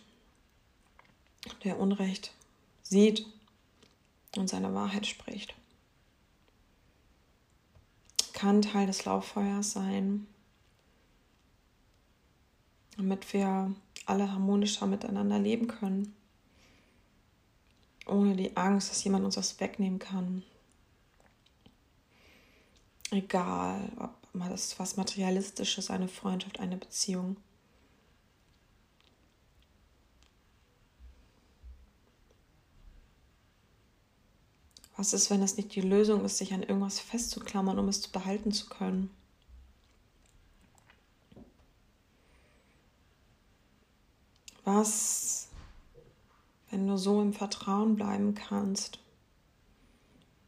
[1.63, 2.34] der Unrecht
[2.84, 3.26] sieht
[4.36, 5.56] und seine Wahrheit spricht.
[8.34, 10.28] Kann Teil des Lauffeuers sein,
[12.95, 13.74] damit wir
[14.06, 16.15] alle harmonischer miteinander leben können,
[18.06, 20.43] ohne die Angst, dass jemand uns was wegnehmen kann.
[23.12, 27.38] Egal, ob das was Materialistisches, eine Freundschaft, eine Beziehung.
[34.99, 38.12] Was ist, wenn es nicht die Lösung ist, sich an irgendwas festzuklammern, um es zu
[38.12, 39.09] behalten zu können?
[44.65, 45.47] Was,
[46.69, 48.99] wenn du so im Vertrauen bleiben kannst,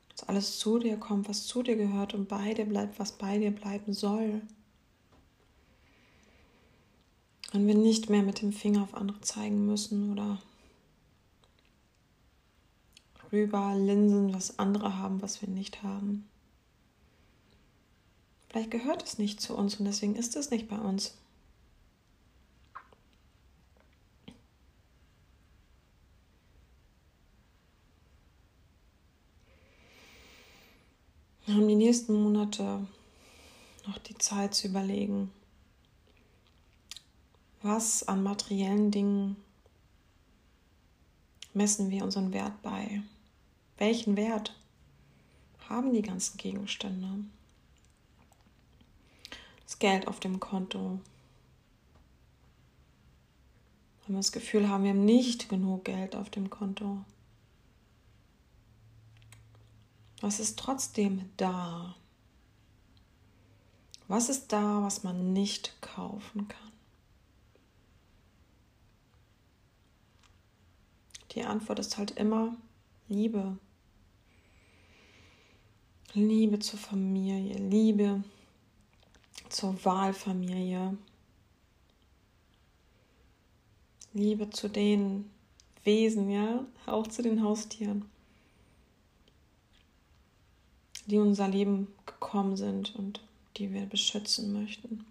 [0.10, 3.38] dass alles zu dir kommt, was zu dir gehört und bei dir bleibt, was bei
[3.38, 4.42] dir bleiben soll?
[7.54, 10.42] Wenn wir nicht mehr mit dem Finger auf andere zeigen müssen oder
[13.32, 16.28] rüber linsen, was andere haben, was wir nicht haben.
[18.50, 21.16] Vielleicht gehört es nicht zu uns und deswegen ist es nicht bei uns.
[31.46, 32.86] Wir haben die nächsten Monate
[33.88, 35.32] noch die Zeit zu überlegen,
[37.62, 39.36] was an materiellen Dingen
[41.54, 43.02] messen wir unseren Wert bei.
[43.82, 44.56] Welchen Wert
[45.68, 47.26] haben die ganzen Gegenstände?
[49.64, 51.00] Das Geld auf dem Konto.
[54.06, 57.04] Wenn wir das Gefühl haben, wir haben nicht genug Geld auf dem Konto.
[60.20, 61.96] Was ist trotzdem da?
[64.08, 66.72] Was ist da, was man nicht kaufen kann?
[71.32, 72.56] Die Antwort ist halt immer
[73.08, 73.58] Liebe.
[76.14, 78.22] Liebe zur Familie, Liebe
[79.48, 80.98] zur Wahlfamilie,
[84.14, 85.30] Liebe zu den
[85.86, 88.10] Wesen, ja, auch zu den Haustieren,
[91.06, 93.22] die in unser Leben gekommen sind und
[93.56, 95.06] die wir beschützen möchten,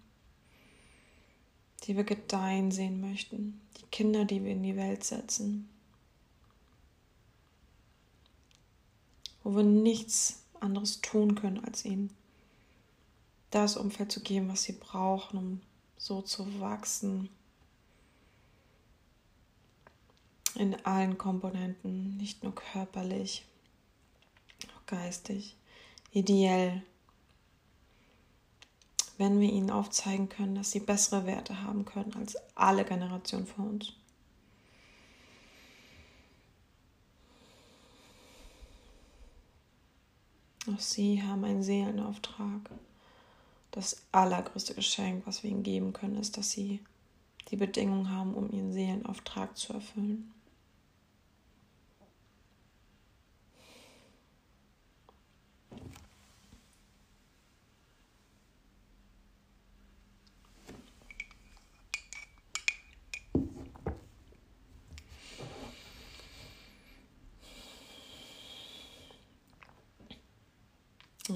[1.83, 5.67] die wir gedeihen sehen möchten, die Kinder, die wir in die Welt setzen,
[9.43, 12.11] wo wir nichts anderes tun können, als ihnen
[13.49, 15.61] das Umfeld zu geben, was sie brauchen, um
[15.97, 17.29] so zu wachsen,
[20.55, 23.45] In allen Komponenten, nicht nur körperlich,
[24.75, 25.55] auch geistig,
[26.11, 26.83] ideell.
[29.17, 33.65] Wenn wir ihnen aufzeigen können, dass sie bessere Werte haben können als alle Generationen vor
[33.65, 33.93] uns.
[40.67, 42.69] Auch sie haben einen Seelenauftrag.
[43.71, 46.81] Das allergrößte Geschenk, was wir ihnen geben können, ist, dass sie
[47.49, 50.31] die Bedingungen haben, um ihren Seelenauftrag zu erfüllen.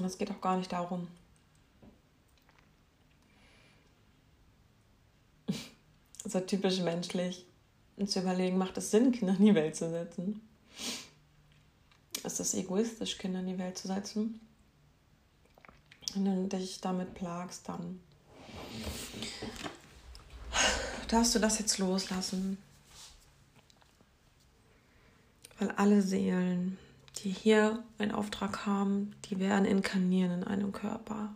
[0.06, 1.08] Es geht auch gar nicht darum,
[6.24, 7.44] so typisch menschlich,
[8.06, 10.40] zu überlegen, macht es Sinn, Kinder in die Welt zu setzen?
[12.24, 14.40] Ist es egoistisch, Kinder in die Welt zu setzen?
[16.14, 18.00] Wenn du dich damit plagst, dann
[21.08, 22.58] darfst du das jetzt loslassen.
[25.58, 26.78] Weil alle Seelen,
[27.26, 31.34] die hier einen Auftrag haben, die werden inkarnieren in einem Körper.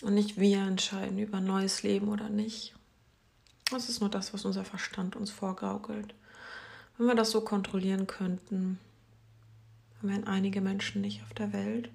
[0.00, 2.74] Und nicht wir entscheiden über neues Leben oder nicht.
[3.70, 6.14] Das ist nur das, was unser Verstand uns vorgaukelt.
[6.96, 8.78] Wenn wir das so kontrollieren könnten,
[10.00, 11.90] wären einige Menschen nicht auf der Welt.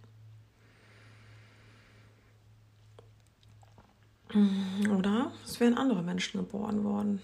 [4.36, 7.22] Oder es wären andere Menschen geboren worden.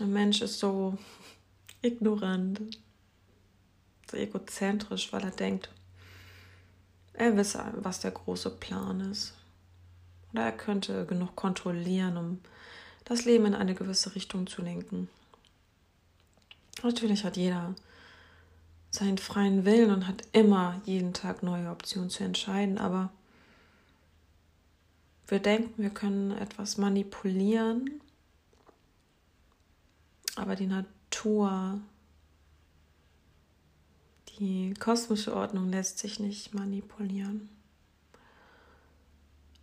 [0.00, 0.98] Ein Mensch ist so
[1.82, 2.60] ignorant,
[4.10, 5.70] so egozentrisch, weil er denkt,
[7.12, 9.34] er wisse, was der große Plan ist.
[10.32, 12.40] Oder er könnte genug kontrollieren, um
[13.04, 15.08] das Leben in eine gewisse Richtung zu lenken.
[16.82, 17.74] Natürlich hat jeder
[18.96, 23.10] seinen freien Willen und hat immer jeden Tag neue Optionen zu entscheiden, aber
[25.28, 28.00] wir denken, wir können etwas manipulieren,
[30.36, 31.80] aber die Natur
[34.38, 37.48] die kosmische Ordnung lässt sich nicht manipulieren.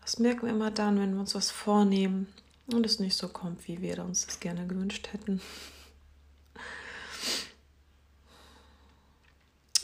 [0.01, 2.27] Das merken wir immer dann, wenn wir uns was vornehmen
[2.67, 5.41] und es nicht so kommt, wie wir uns das gerne gewünscht hätten.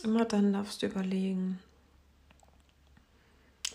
[0.03, 1.59] Immer dann darfst du überlegen,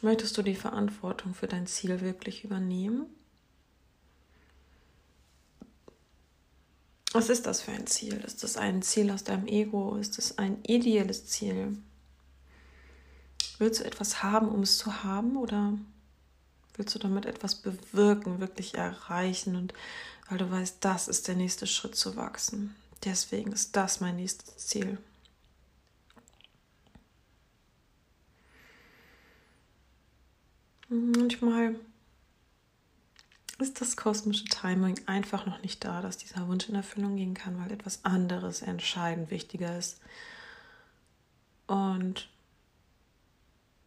[0.00, 3.06] möchtest du die Verantwortung für dein Ziel wirklich übernehmen?
[7.12, 8.14] Was ist das für ein Ziel?
[8.26, 9.96] Ist das ein Ziel aus deinem Ego?
[9.96, 11.78] Ist das ein ideelles Ziel?
[13.58, 15.36] Willst du etwas haben, um es zu haben?
[15.36, 15.78] Oder
[16.74, 19.54] willst du damit etwas bewirken, wirklich erreichen?
[19.54, 19.74] Und
[20.28, 22.74] weil du weißt, das ist der nächste Schritt zu wachsen.
[23.04, 24.98] Deswegen ist das mein nächstes Ziel.
[30.88, 31.76] Manchmal
[33.58, 37.58] ist das kosmische Timing einfach noch nicht da, dass dieser Wunsch in Erfüllung gehen kann,
[37.58, 39.98] weil etwas anderes entscheidend wichtiger ist.
[41.66, 42.28] Und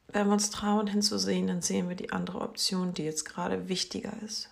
[0.07, 4.11] wenn wir uns trauen hinzusehen, dann sehen wir die andere Option, die jetzt gerade wichtiger
[4.24, 4.49] ist.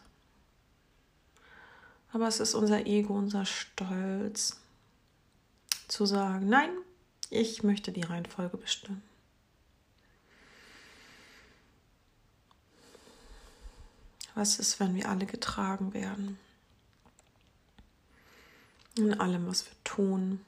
[2.14, 4.60] Aber es ist unser Ego, unser Stolz,
[5.88, 6.70] zu sagen, nein,
[7.32, 9.02] ich möchte die Reihenfolge bestimmen.
[14.36, 16.38] Was ist, wenn wir alle getragen werden?
[18.98, 20.42] In allem, was wir tun.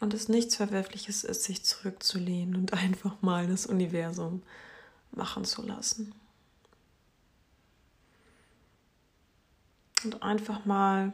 [0.00, 4.42] Und es nichts Verwerfliches ist, sich zurückzulehnen und einfach mal das Universum
[5.12, 6.12] machen zu lassen.
[10.02, 11.12] Und einfach mal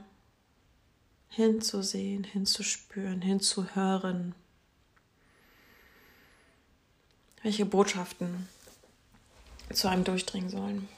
[1.28, 4.34] hinzusehen, hinzuspüren, hinzuhören.
[7.42, 8.48] Welche Botschaften
[9.72, 10.88] zu einem durchdringen sollen.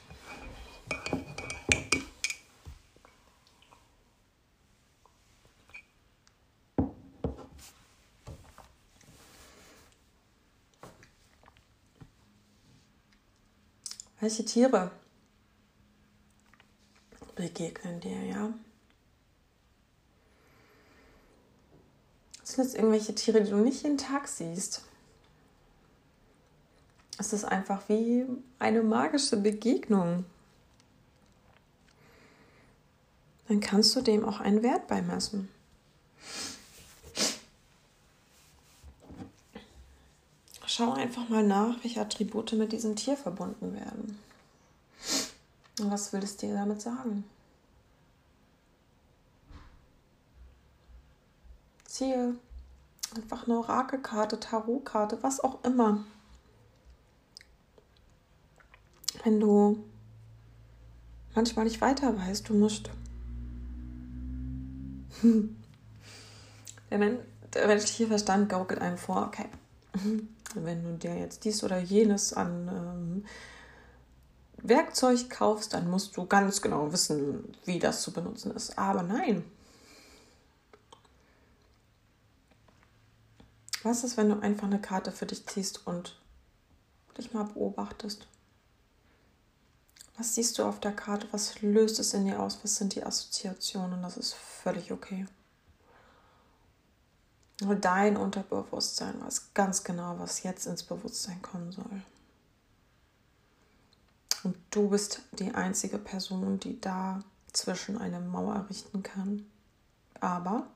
[14.19, 14.89] Welche Tiere
[17.35, 18.53] begegnen dir, ja?
[22.41, 24.83] Sind es irgendwelche Tiere, die du nicht jeden Tag siehst?
[27.25, 28.25] Es ist einfach wie
[28.59, 30.25] eine magische Begegnung.
[33.47, 35.47] dann kannst du dem auch einen Wert beimessen.
[40.65, 44.17] Schau einfach mal nach, welche Attribute mit diesem Tier verbunden werden.
[45.79, 47.25] Und was will es dir damit sagen?
[51.85, 52.33] Ziehe
[53.15, 56.03] einfach eine Orakelkarte, Tarotkarte, was auch immer.
[59.23, 59.83] Wenn du
[61.33, 62.89] manchmal nicht weiter weißt, du musst.
[66.91, 69.47] Der, menschliche Verstand gaukelt einem vor, okay,
[70.55, 73.25] wenn du dir jetzt dies oder jenes an ähm,
[74.57, 78.77] Werkzeug kaufst, dann musst du ganz genau wissen, wie das zu benutzen ist.
[78.77, 79.43] Aber nein.
[83.83, 86.19] Was ist, wenn du einfach eine Karte für dich ziehst und
[87.17, 88.27] dich mal beobachtest?
[90.17, 91.27] Was siehst du auf der Karte?
[91.31, 92.59] Was löst es in dir aus?
[92.63, 94.01] Was sind die Assoziationen?
[94.01, 95.25] Das ist völlig okay.
[97.61, 102.03] Nur dein Unterbewusstsein weiß ganz genau, was jetzt ins Bewusstsein kommen soll.
[104.43, 109.45] Und du bist die einzige Person, die da zwischen eine Mauer errichten kann.
[110.19, 110.67] Aber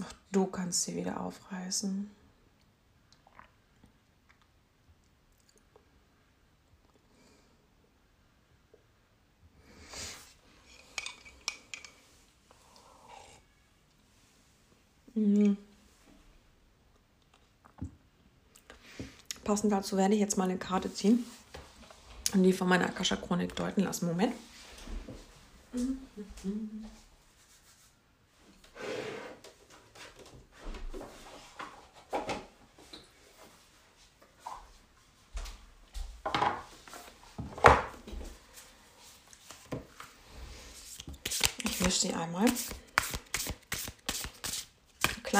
[0.00, 2.10] auch du kannst sie wieder aufreißen.
[15.14, 15.56] Mhm.
[19.44, 21.24] Passend dazu werde ich jetzt mal eine Karte ziehen
[22.32, 24.06] und die von meiner Akasha-Chronik deuten lassen.
[24.06, 24.34] Moment.
[41.64, 42.46] Ich mische sie einmal.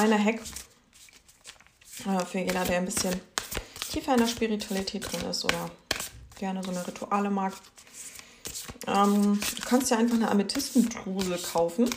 [0.02, 0.40] Kleiner Hack
[2.06, 3.20] äh, für jeder, der ein bisschen
[3.88, 5.70] tiefer in der Spiritualität drin ist oder
[6.40, 7.52] gerne so eine Rituale mag.
[8.88, 11.88] Ähm, du kannst ja einfach eine Amethystendruse kaufen.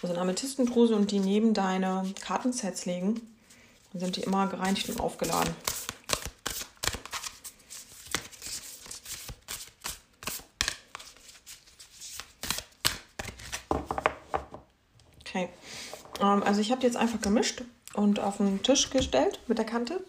[0.00, 3.20] Also eine Amethystendruse und die neben deine Kartensets legen.
[3.92, 5.54] Dann sind die immer gereinigt und aufgeladen.
[15.20, 15.50] Okay.
[16.36, 17.62] Ähm, also ich habe die jetzt einfach gemischt
[17.94, 20.04] und auf den Tisch gestellt mit der Kante.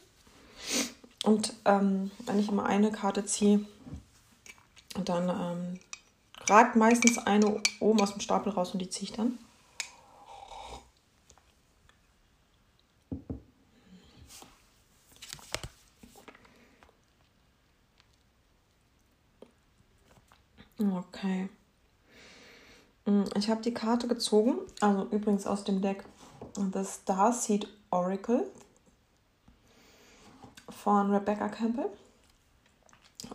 [1.23, 3.65] Und ähm, wenn ich immer eine Karte ziehe,
[5.03, 5.79] dann ähm,
[6.47, 9.37] ragt meistens eine oben aus dem Stapel raus und die ziehe ich dann.
[20.79, 21.49] Okay.
[23.05, 26.03] Mm, ich habe die Karte gezogen, also übrigens aus dem Deck
[26.57, 28.51] The Starseed Oracle
[30.69, 31.89] von Rebecca Campbell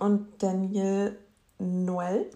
[0.01, 1.17] und Daniel
[1.59, 2.29] Noel.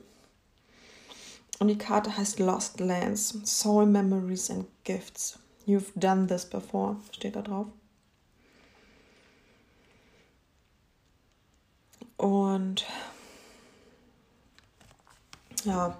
[1.59, 5.41] Und die Karte heißt Lost Lands, Soul Memories and Gifts.
[5.67, 7.67] You've done this before, steht da drauf.
[12.17, 12.87] Und
[15.65, 15.99] ja,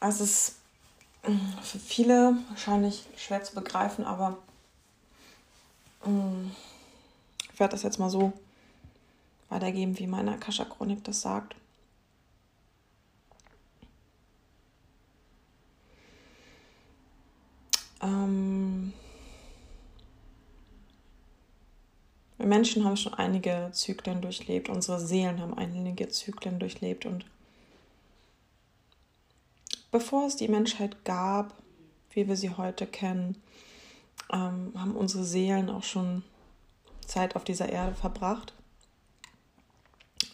[0.00, 0.61] also es ist
[1.62, 4.38] für viele wahrscheinlich schwer zu begreifen, aber
[6.04, 6.50] Mm.
[7.52, 8.32] Ich werde das jetzt mal so
[9.48, 11.54] weitergeben, wie meine Akasha-Chronik das sagt.
[18.02, 18.92] Ähm
[22.38, 27.24] wir Menschen haben schon einige Zyklen durchlebt, unsere Seelen haben einige Zyklen durchlebt und
[29.92, 31.54] bevor es die Menschheit gab,
[32.10, 33.40] wie wir sie heute kennen,
[34.32, 36.24] ähm, haben unsere Seelen auch schon
[37.06, 38.54] Zeit auf dieser Erde verbracht.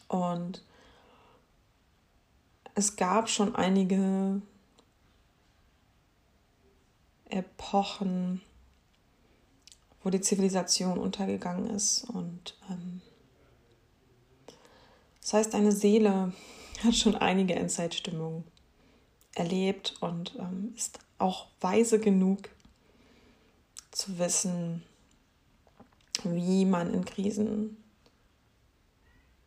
[0.06, 0.64] Und
[2.74, 4.40] es gab schon einige
[7.28, 8.40] Epochen,
[10.02, 12.04] wo die Zivilisation untergegangen ist.
[12.04, 13.02] Und ähm,
[15.20, 16.32] das heißt, eine Seele
[16.84, 18.44] hat schon einige Endzeitstimmungen
[19.38, 22.50] erlebt und ähm, ist auch weise genug,
[23.90, 24.82] zu wissen,
[26.22, 27.76] wie man in Krisen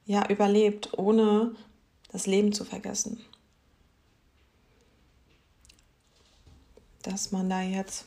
[0.06, 1.56] ja überlebt, ohne
[2.12, 3.22] das Leben zu vergessen.
[7.04, 8.06] Dass man da jetzt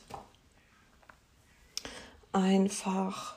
[2.31, 3.35] einfach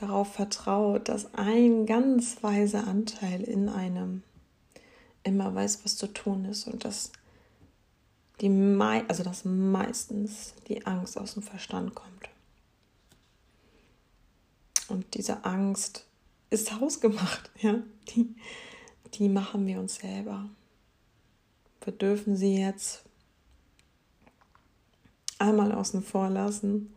[0.00, 4.22] darauf vertraut, dass ein ganz weiser Anteil in einem
[5.24, 7.12] immer weiß, was zu tun ist und dass
[8.40, 12.28] die mei also dass meistens die Angst aus dem Verstand kommt.
[14.88, 16.06] Und diese Angst
[16.50, 17.82] ist hausgemacht, ja.
[18.08, 18.34] Die,
[19.14, 20.48] die machen wir uns selber.
[21.82, 23.04] Wir dürfen sie jetzt
[25.38, 26.94] einmal außen vor lassen.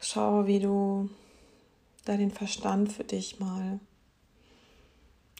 [0.00, 1.10] Schau, wie du
[2.04, 3.80] da den Verstand für dich mal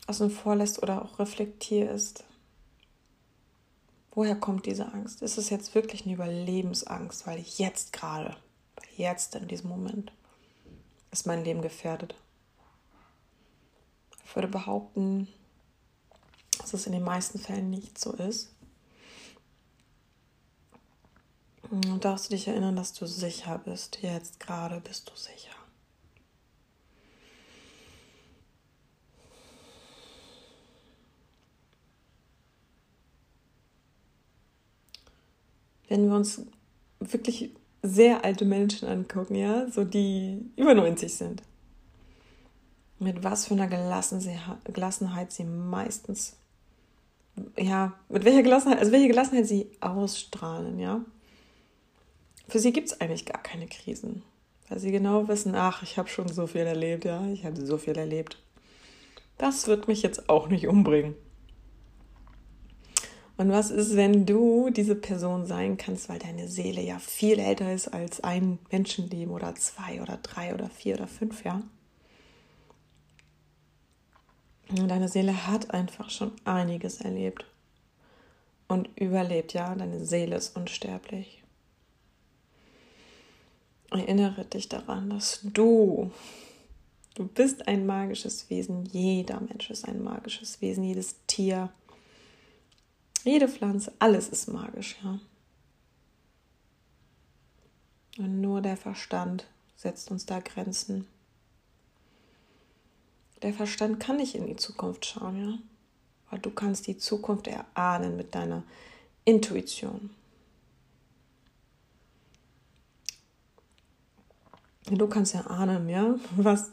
[0.06, 2.24] außen vor lässt oder auch reflektierst.
[4.18, 5.22] Woher kommt diese Angst?
[5.22, 8.36] Ist es jetzt wirklich eine Überlebensangst, weil ich jetzt gerade,
[8.96, 10.10] jetzt in diesem Moment,
[11.12, 12.16] ist mein Leben gefährdet?
[14.24, 15.28] Ich würde behaupten,
[16.58, 18.52] dass es in den meisten Fällen nicht so ist.
[21.70, 24.02] Und darfst du dich erinnern, dass du sicher bist.
[24.02, 25.57] Jetzt gerade bist du sicher.
[35.89, 36.43] Wenn wir uns
[37.01, 41.43] wirklich sehr alte Menschen angucken, ja, so die über 90 sind,
[42.99, 46.36] mit was für einer Gelassenheit sie meistens,
[47.57, 51.05] ja, mit welcher Gelassenheit, also welche Gelassenheit sie ausstrahlen, ja.
[52.49, 54.22] Für sie gibt es eigentlich gar keine Krisen,
[54.68, 57.78] weil sie genau wissen, ach, ich habe schon so viel erlebt, ja, ich habe so
[57.78, 58.43] viel erlebt.
[59.36, 61.14] Das wird mich jetzt auch nicht umbringen.
[63.39, 67.72] Und was ist, wenn du diese Person sein kannst, weil deine Seele ja viel älter
[67.72, 71.62] ist als ein Menschenleben oder zwei oder drei oder vier oder fünf, ja?
[74.70, 77.45] Und deine Seele hat einfach schon einiges erlebt
[78.66, 79.72] und überlebt, ja?
[79.76, 81.45] Deine Seele ist unsterblich.
[83.93, 86.11] Erinnere dich daran, dass du,
[87.14, 88.84] du bist ein magisches Wesen.
[88.86, 91.70] Jeder Mensch ist ein magisches Wesen, jedes Tier,
[93.28, 95.18] jede Pflanze, alles ist magisch, ja.
[98.18, 101.06] Und nur der Verstand setzt uns da Grenzen.
[103.42, 105.58] Der Verstand kann nicht in die Zukunft schauen, ja.
[106.30, 108.64] Weil du kannst die Zukunft erahnen mit deiner
[109.24, 110.10] Intuition.
[114.90, 116.72] Du kannst ja ahnen, ja, was,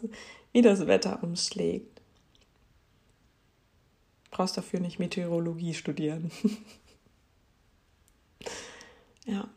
[0.52, 1.95] wie das Wetter umschlägt.
[4.36, 6.30] Brauchst dafür nicht Meteorologie studieren.
[9.26, 9.48] ja.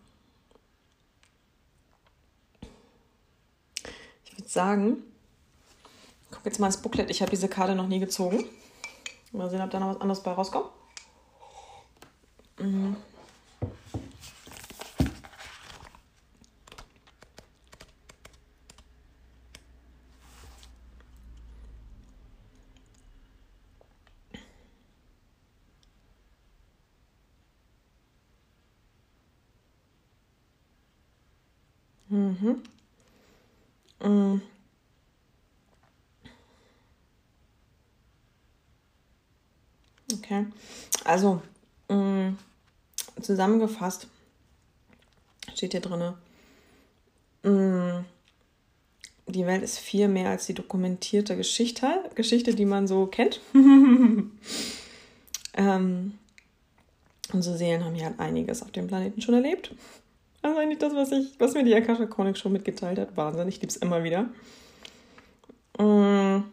[4.25, 5.03] Ich würde sagen,
[6.23, 7.11] ich gucke jetzt mal ins Booklet.
[7.11, 8.45] Ich habe diese Karte noch nie gezogen.
[9.33, 10.71] Mal sehen, ob da noch was anderes bei rauskommt.
[12.61, 12.95] Mhm.
[32.41, 32.63] Mhm.
[34.03, 34.43] Mhm.
[40.13, 40.47] Okay,
[41.05, 41.43] also
[41.89, 42.33] mh,
[43.21, 44.07] zusammengefasst
[45.55, 46.15] steht hier drin,
[49.29, 53.41] die Welt ist viel mehr als die dokumentierte Geschichte, Geschichte, die man so kennt.
[55.55, 56.19] ähm,
[57.33, 59.75] unsere Seelen haben hier halt einiges auf dem Planeten schon erlebt.
[60.49, 63.17] Also eigentlich das, was ich, was mir die Akasha Chronik schon mitgeteilt hat.
[63.19, 64.31] Wahnsinn, ich liebe es immer wieder.
[65.79, 66.45] Mm.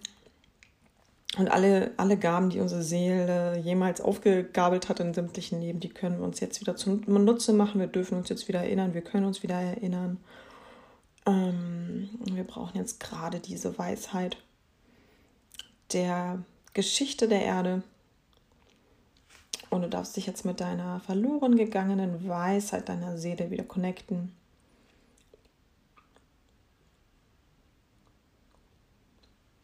[1.37, 6.17] Und alle, alle Gaben, die unsere Seele jemals aufgegabelt hat in sämtlichen Leben, die können
[6.17, 7.79] wir uns jetzt wieder zum Nutze machen.
[7.79, 10.19] Wir dürfen uns jetzt wieder erinnern, wir können uns wieder erinnern.
[11.25, 14.37] Ähm, wir brauchen jetzt gerade diese Weisheit
[15.93, 16.43] der
[16.73, 17.81] Geschichte der Erde,
[19.70, 24.32] und du darfst dich jetzt mit deiner verloren gegangenen Weisheit deiner Seele wieder connecten.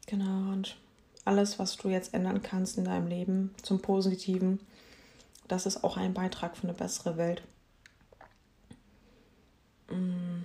[0.08, 0.76] Genau, und
[1.24, 4.60] alles, was du jetzt ändern kannst in deinem Leben zum Positiven,
[5.48, 7.44] das ist auch ein Beitrag für eine bessere Welt.
[9.90, 10.44] Mm.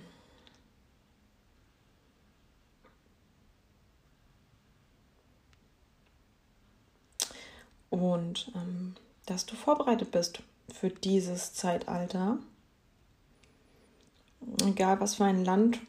[7.89, 8.95] Und ähm,
[9.27, 10.41] dass du vorbereitet bist
[10.73, 12.39] für dieses Zeitalter.
[14.65, 15.79] Egal was für ein Land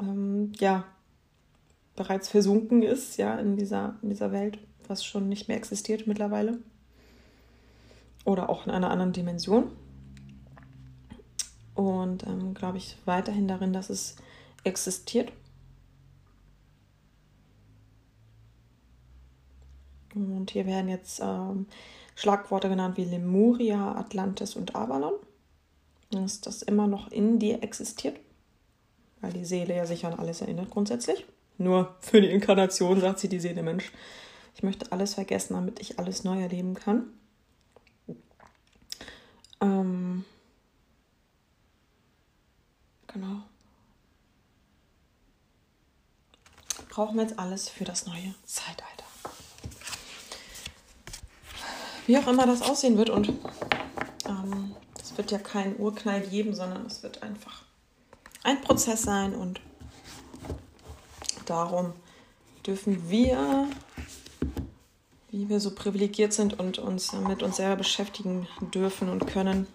[0.00, 0.84] ähm, ja
[1.96, 6.58] bereits versunken ist, ja, in dieser, in dieser Welt, was schon nicht mehr existiert mittlerweile.
[8.24, 9.72] Oder auch in einer anderen Dimension.
[11.74, 14.16] Und ähm, glaube ich weiterhin darin, dass es
[14.64, 15.32] existiert
[20.16, 21.66] Und hier werden jetzt ähm,
[22.14, 25.12] Schlagworte genannt wie Lemuria, Atlantis und Avalon.
[26.10, 28.18] Dass das immer noch in dir existiert,
[29.20, 31.26] weil die Seele ja sich an alles erinnert grundsätzlich.
[31.58, 33.92] Nur für die Inkarnation sagt sie die Seele, Mensch,
[34.54, 37.06] ich möchte alles vergessen, damit ich alles neu erleben kann.
[39.60, 40.24] Ähm,
[43.06, 43.42] genau.
[46.88, 49.05] Brauchen wir jetzt alles für das neue Zeitalter.
[52.06, 53.28] Wie auch immer das aussehen wird und
[54.26, 57.62] ähm, es wird ja keinen Urknall geben, sondern es wird einfach
[58.42, 59.60] ein Prozess sein und
[61.46, 61.92] darum
[62.64, 63.68] dürfen wir,
[65.30, 69.66] wie wir so privilegiert sind und uns mit uns selber beschäftigen dürfen und können,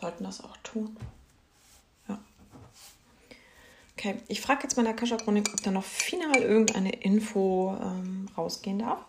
[0.00, 0.96] sollten das auch tun.
[3.98, 8.28] Okay, ich frage jetzt mal in der Kascha-Chronik, ob da noch final irgendeine Info ähm,
[8.38, 9.00] rausgehen darf.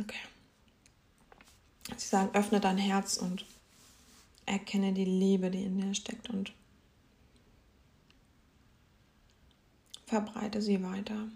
[0.00, 0.18] Okay.
[1.96, 3.44] Sie sagen, öffne dein Herz und
[4.46, 6.52] erkenne die Liebe, die in dir steckt und
[10.06, 11.28] verbreite sie weiter.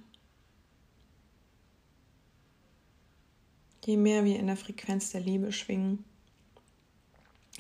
[3.85, 6.05] Je mehr wir in der Frequenz der Liebe schwingen,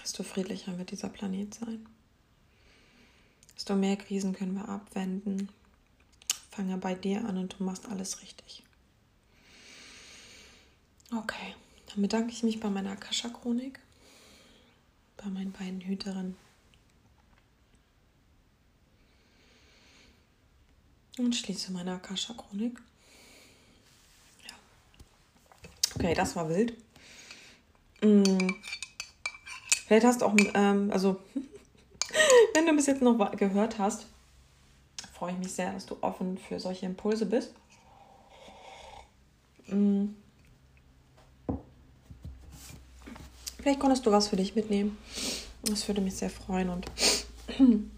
[0.00, 1.86] desto friedlicher wird dieser Planet sein.
[3.56, 5.48] Desto mehr Krisen können wir abwenden.
[6.50, 8.62] Fange bei dir an und du machst alles richtig.
[11.14, 11.54] Okay,
[11.88, 13.78] dann bedanke ich mich bei meiner Akasha-Chronik,
[15.18, 16.36] bei meinen beiden Hüterinnen.
[21.18, 22.80] Und schließe meine Akasha-Chronik.
[24.48, 24.54] Ja.
[25.96, 26.72] Okay, das war wild.
[28.00, 28.62] Hm.
[29.86, 31.20] Vielleicht hast du auch, ähm, also,
[32.54, 34.06] wenn du bis jetzt noch gehört hast,
[35.12, 37.52] freue ich mich sehr, dass du offen für solche Impulse bist.
[39.66, 40.16] Hm.
[43.62, 44.98] Vielleicht konntest du was für dich mitnehmen.
[45.62, 46.84] Das würde mich sehr freuen und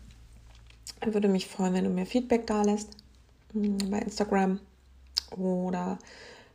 [1.06, 2.90] würde mich freuen, wenn du mir Feedback da lässt
[3.52, 4.60] hm, bei Instagram
[5.30, 5.98] oder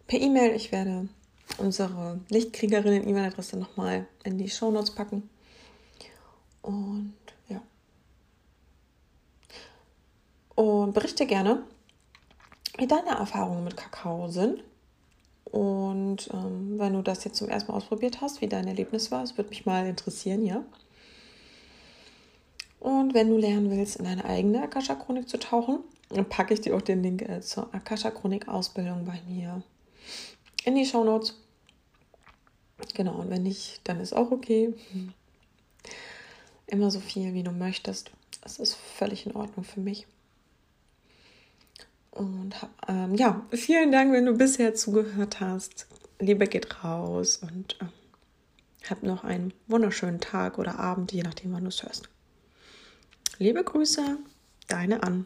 [0.05, 0.55] per E-Mail.
[0.55, 1.09] Ich werde
[1.57, 5.27] unsere Lichtkriegerinnen-E-Mail-Adresse nochmal in die Show Notes packen.
[6.61, 7.15] Und
[7.47, 7.63] ja.
[10.53, 11.63] Und berichte gerne,
[12.77, 14.63] wie deine Erfahrungen mit Kakao sind.
[15.51, 19.23] Und ähm, wenn du das jetzt zum ersten Mal ausprobiert hast, wie dein Erlebnis war,
[19.23, 20.63] es würde mich mal interessieren, ja.
[22.79, 25.79] Und wenn du lernen willst, in deine eigene Akasha-Chronik zu tauchen,
[26.09, 29.63] dann packe ich dir auch den Link äh, zur Akasha-Chronik-Ausbildung bei mir
[30.65, 31.35] in die Show Notes.
[32.93, 34.73] Genau, und wenn nicht, dann ist auch okay.
[36.67, 38.11] Immer so viel, wie du möchtest.
[38.41, 40.07] Das ist völlig in Ordnung für mich.
[42.11, 42.55] Und
[42.87, 45.87] ähm, ja, vielen Dank, wenn du bisher zugehört hast.
[46.19, 47.89] Liebe geht raus und ähm,
[48.89, 52.09] hab noch einen wunderschönen Tag oder Abend, je nachdem, wann du es hörst.
[53.37, 54.17] Liebe Grüße,
[54.67, 55.25] deine Ann.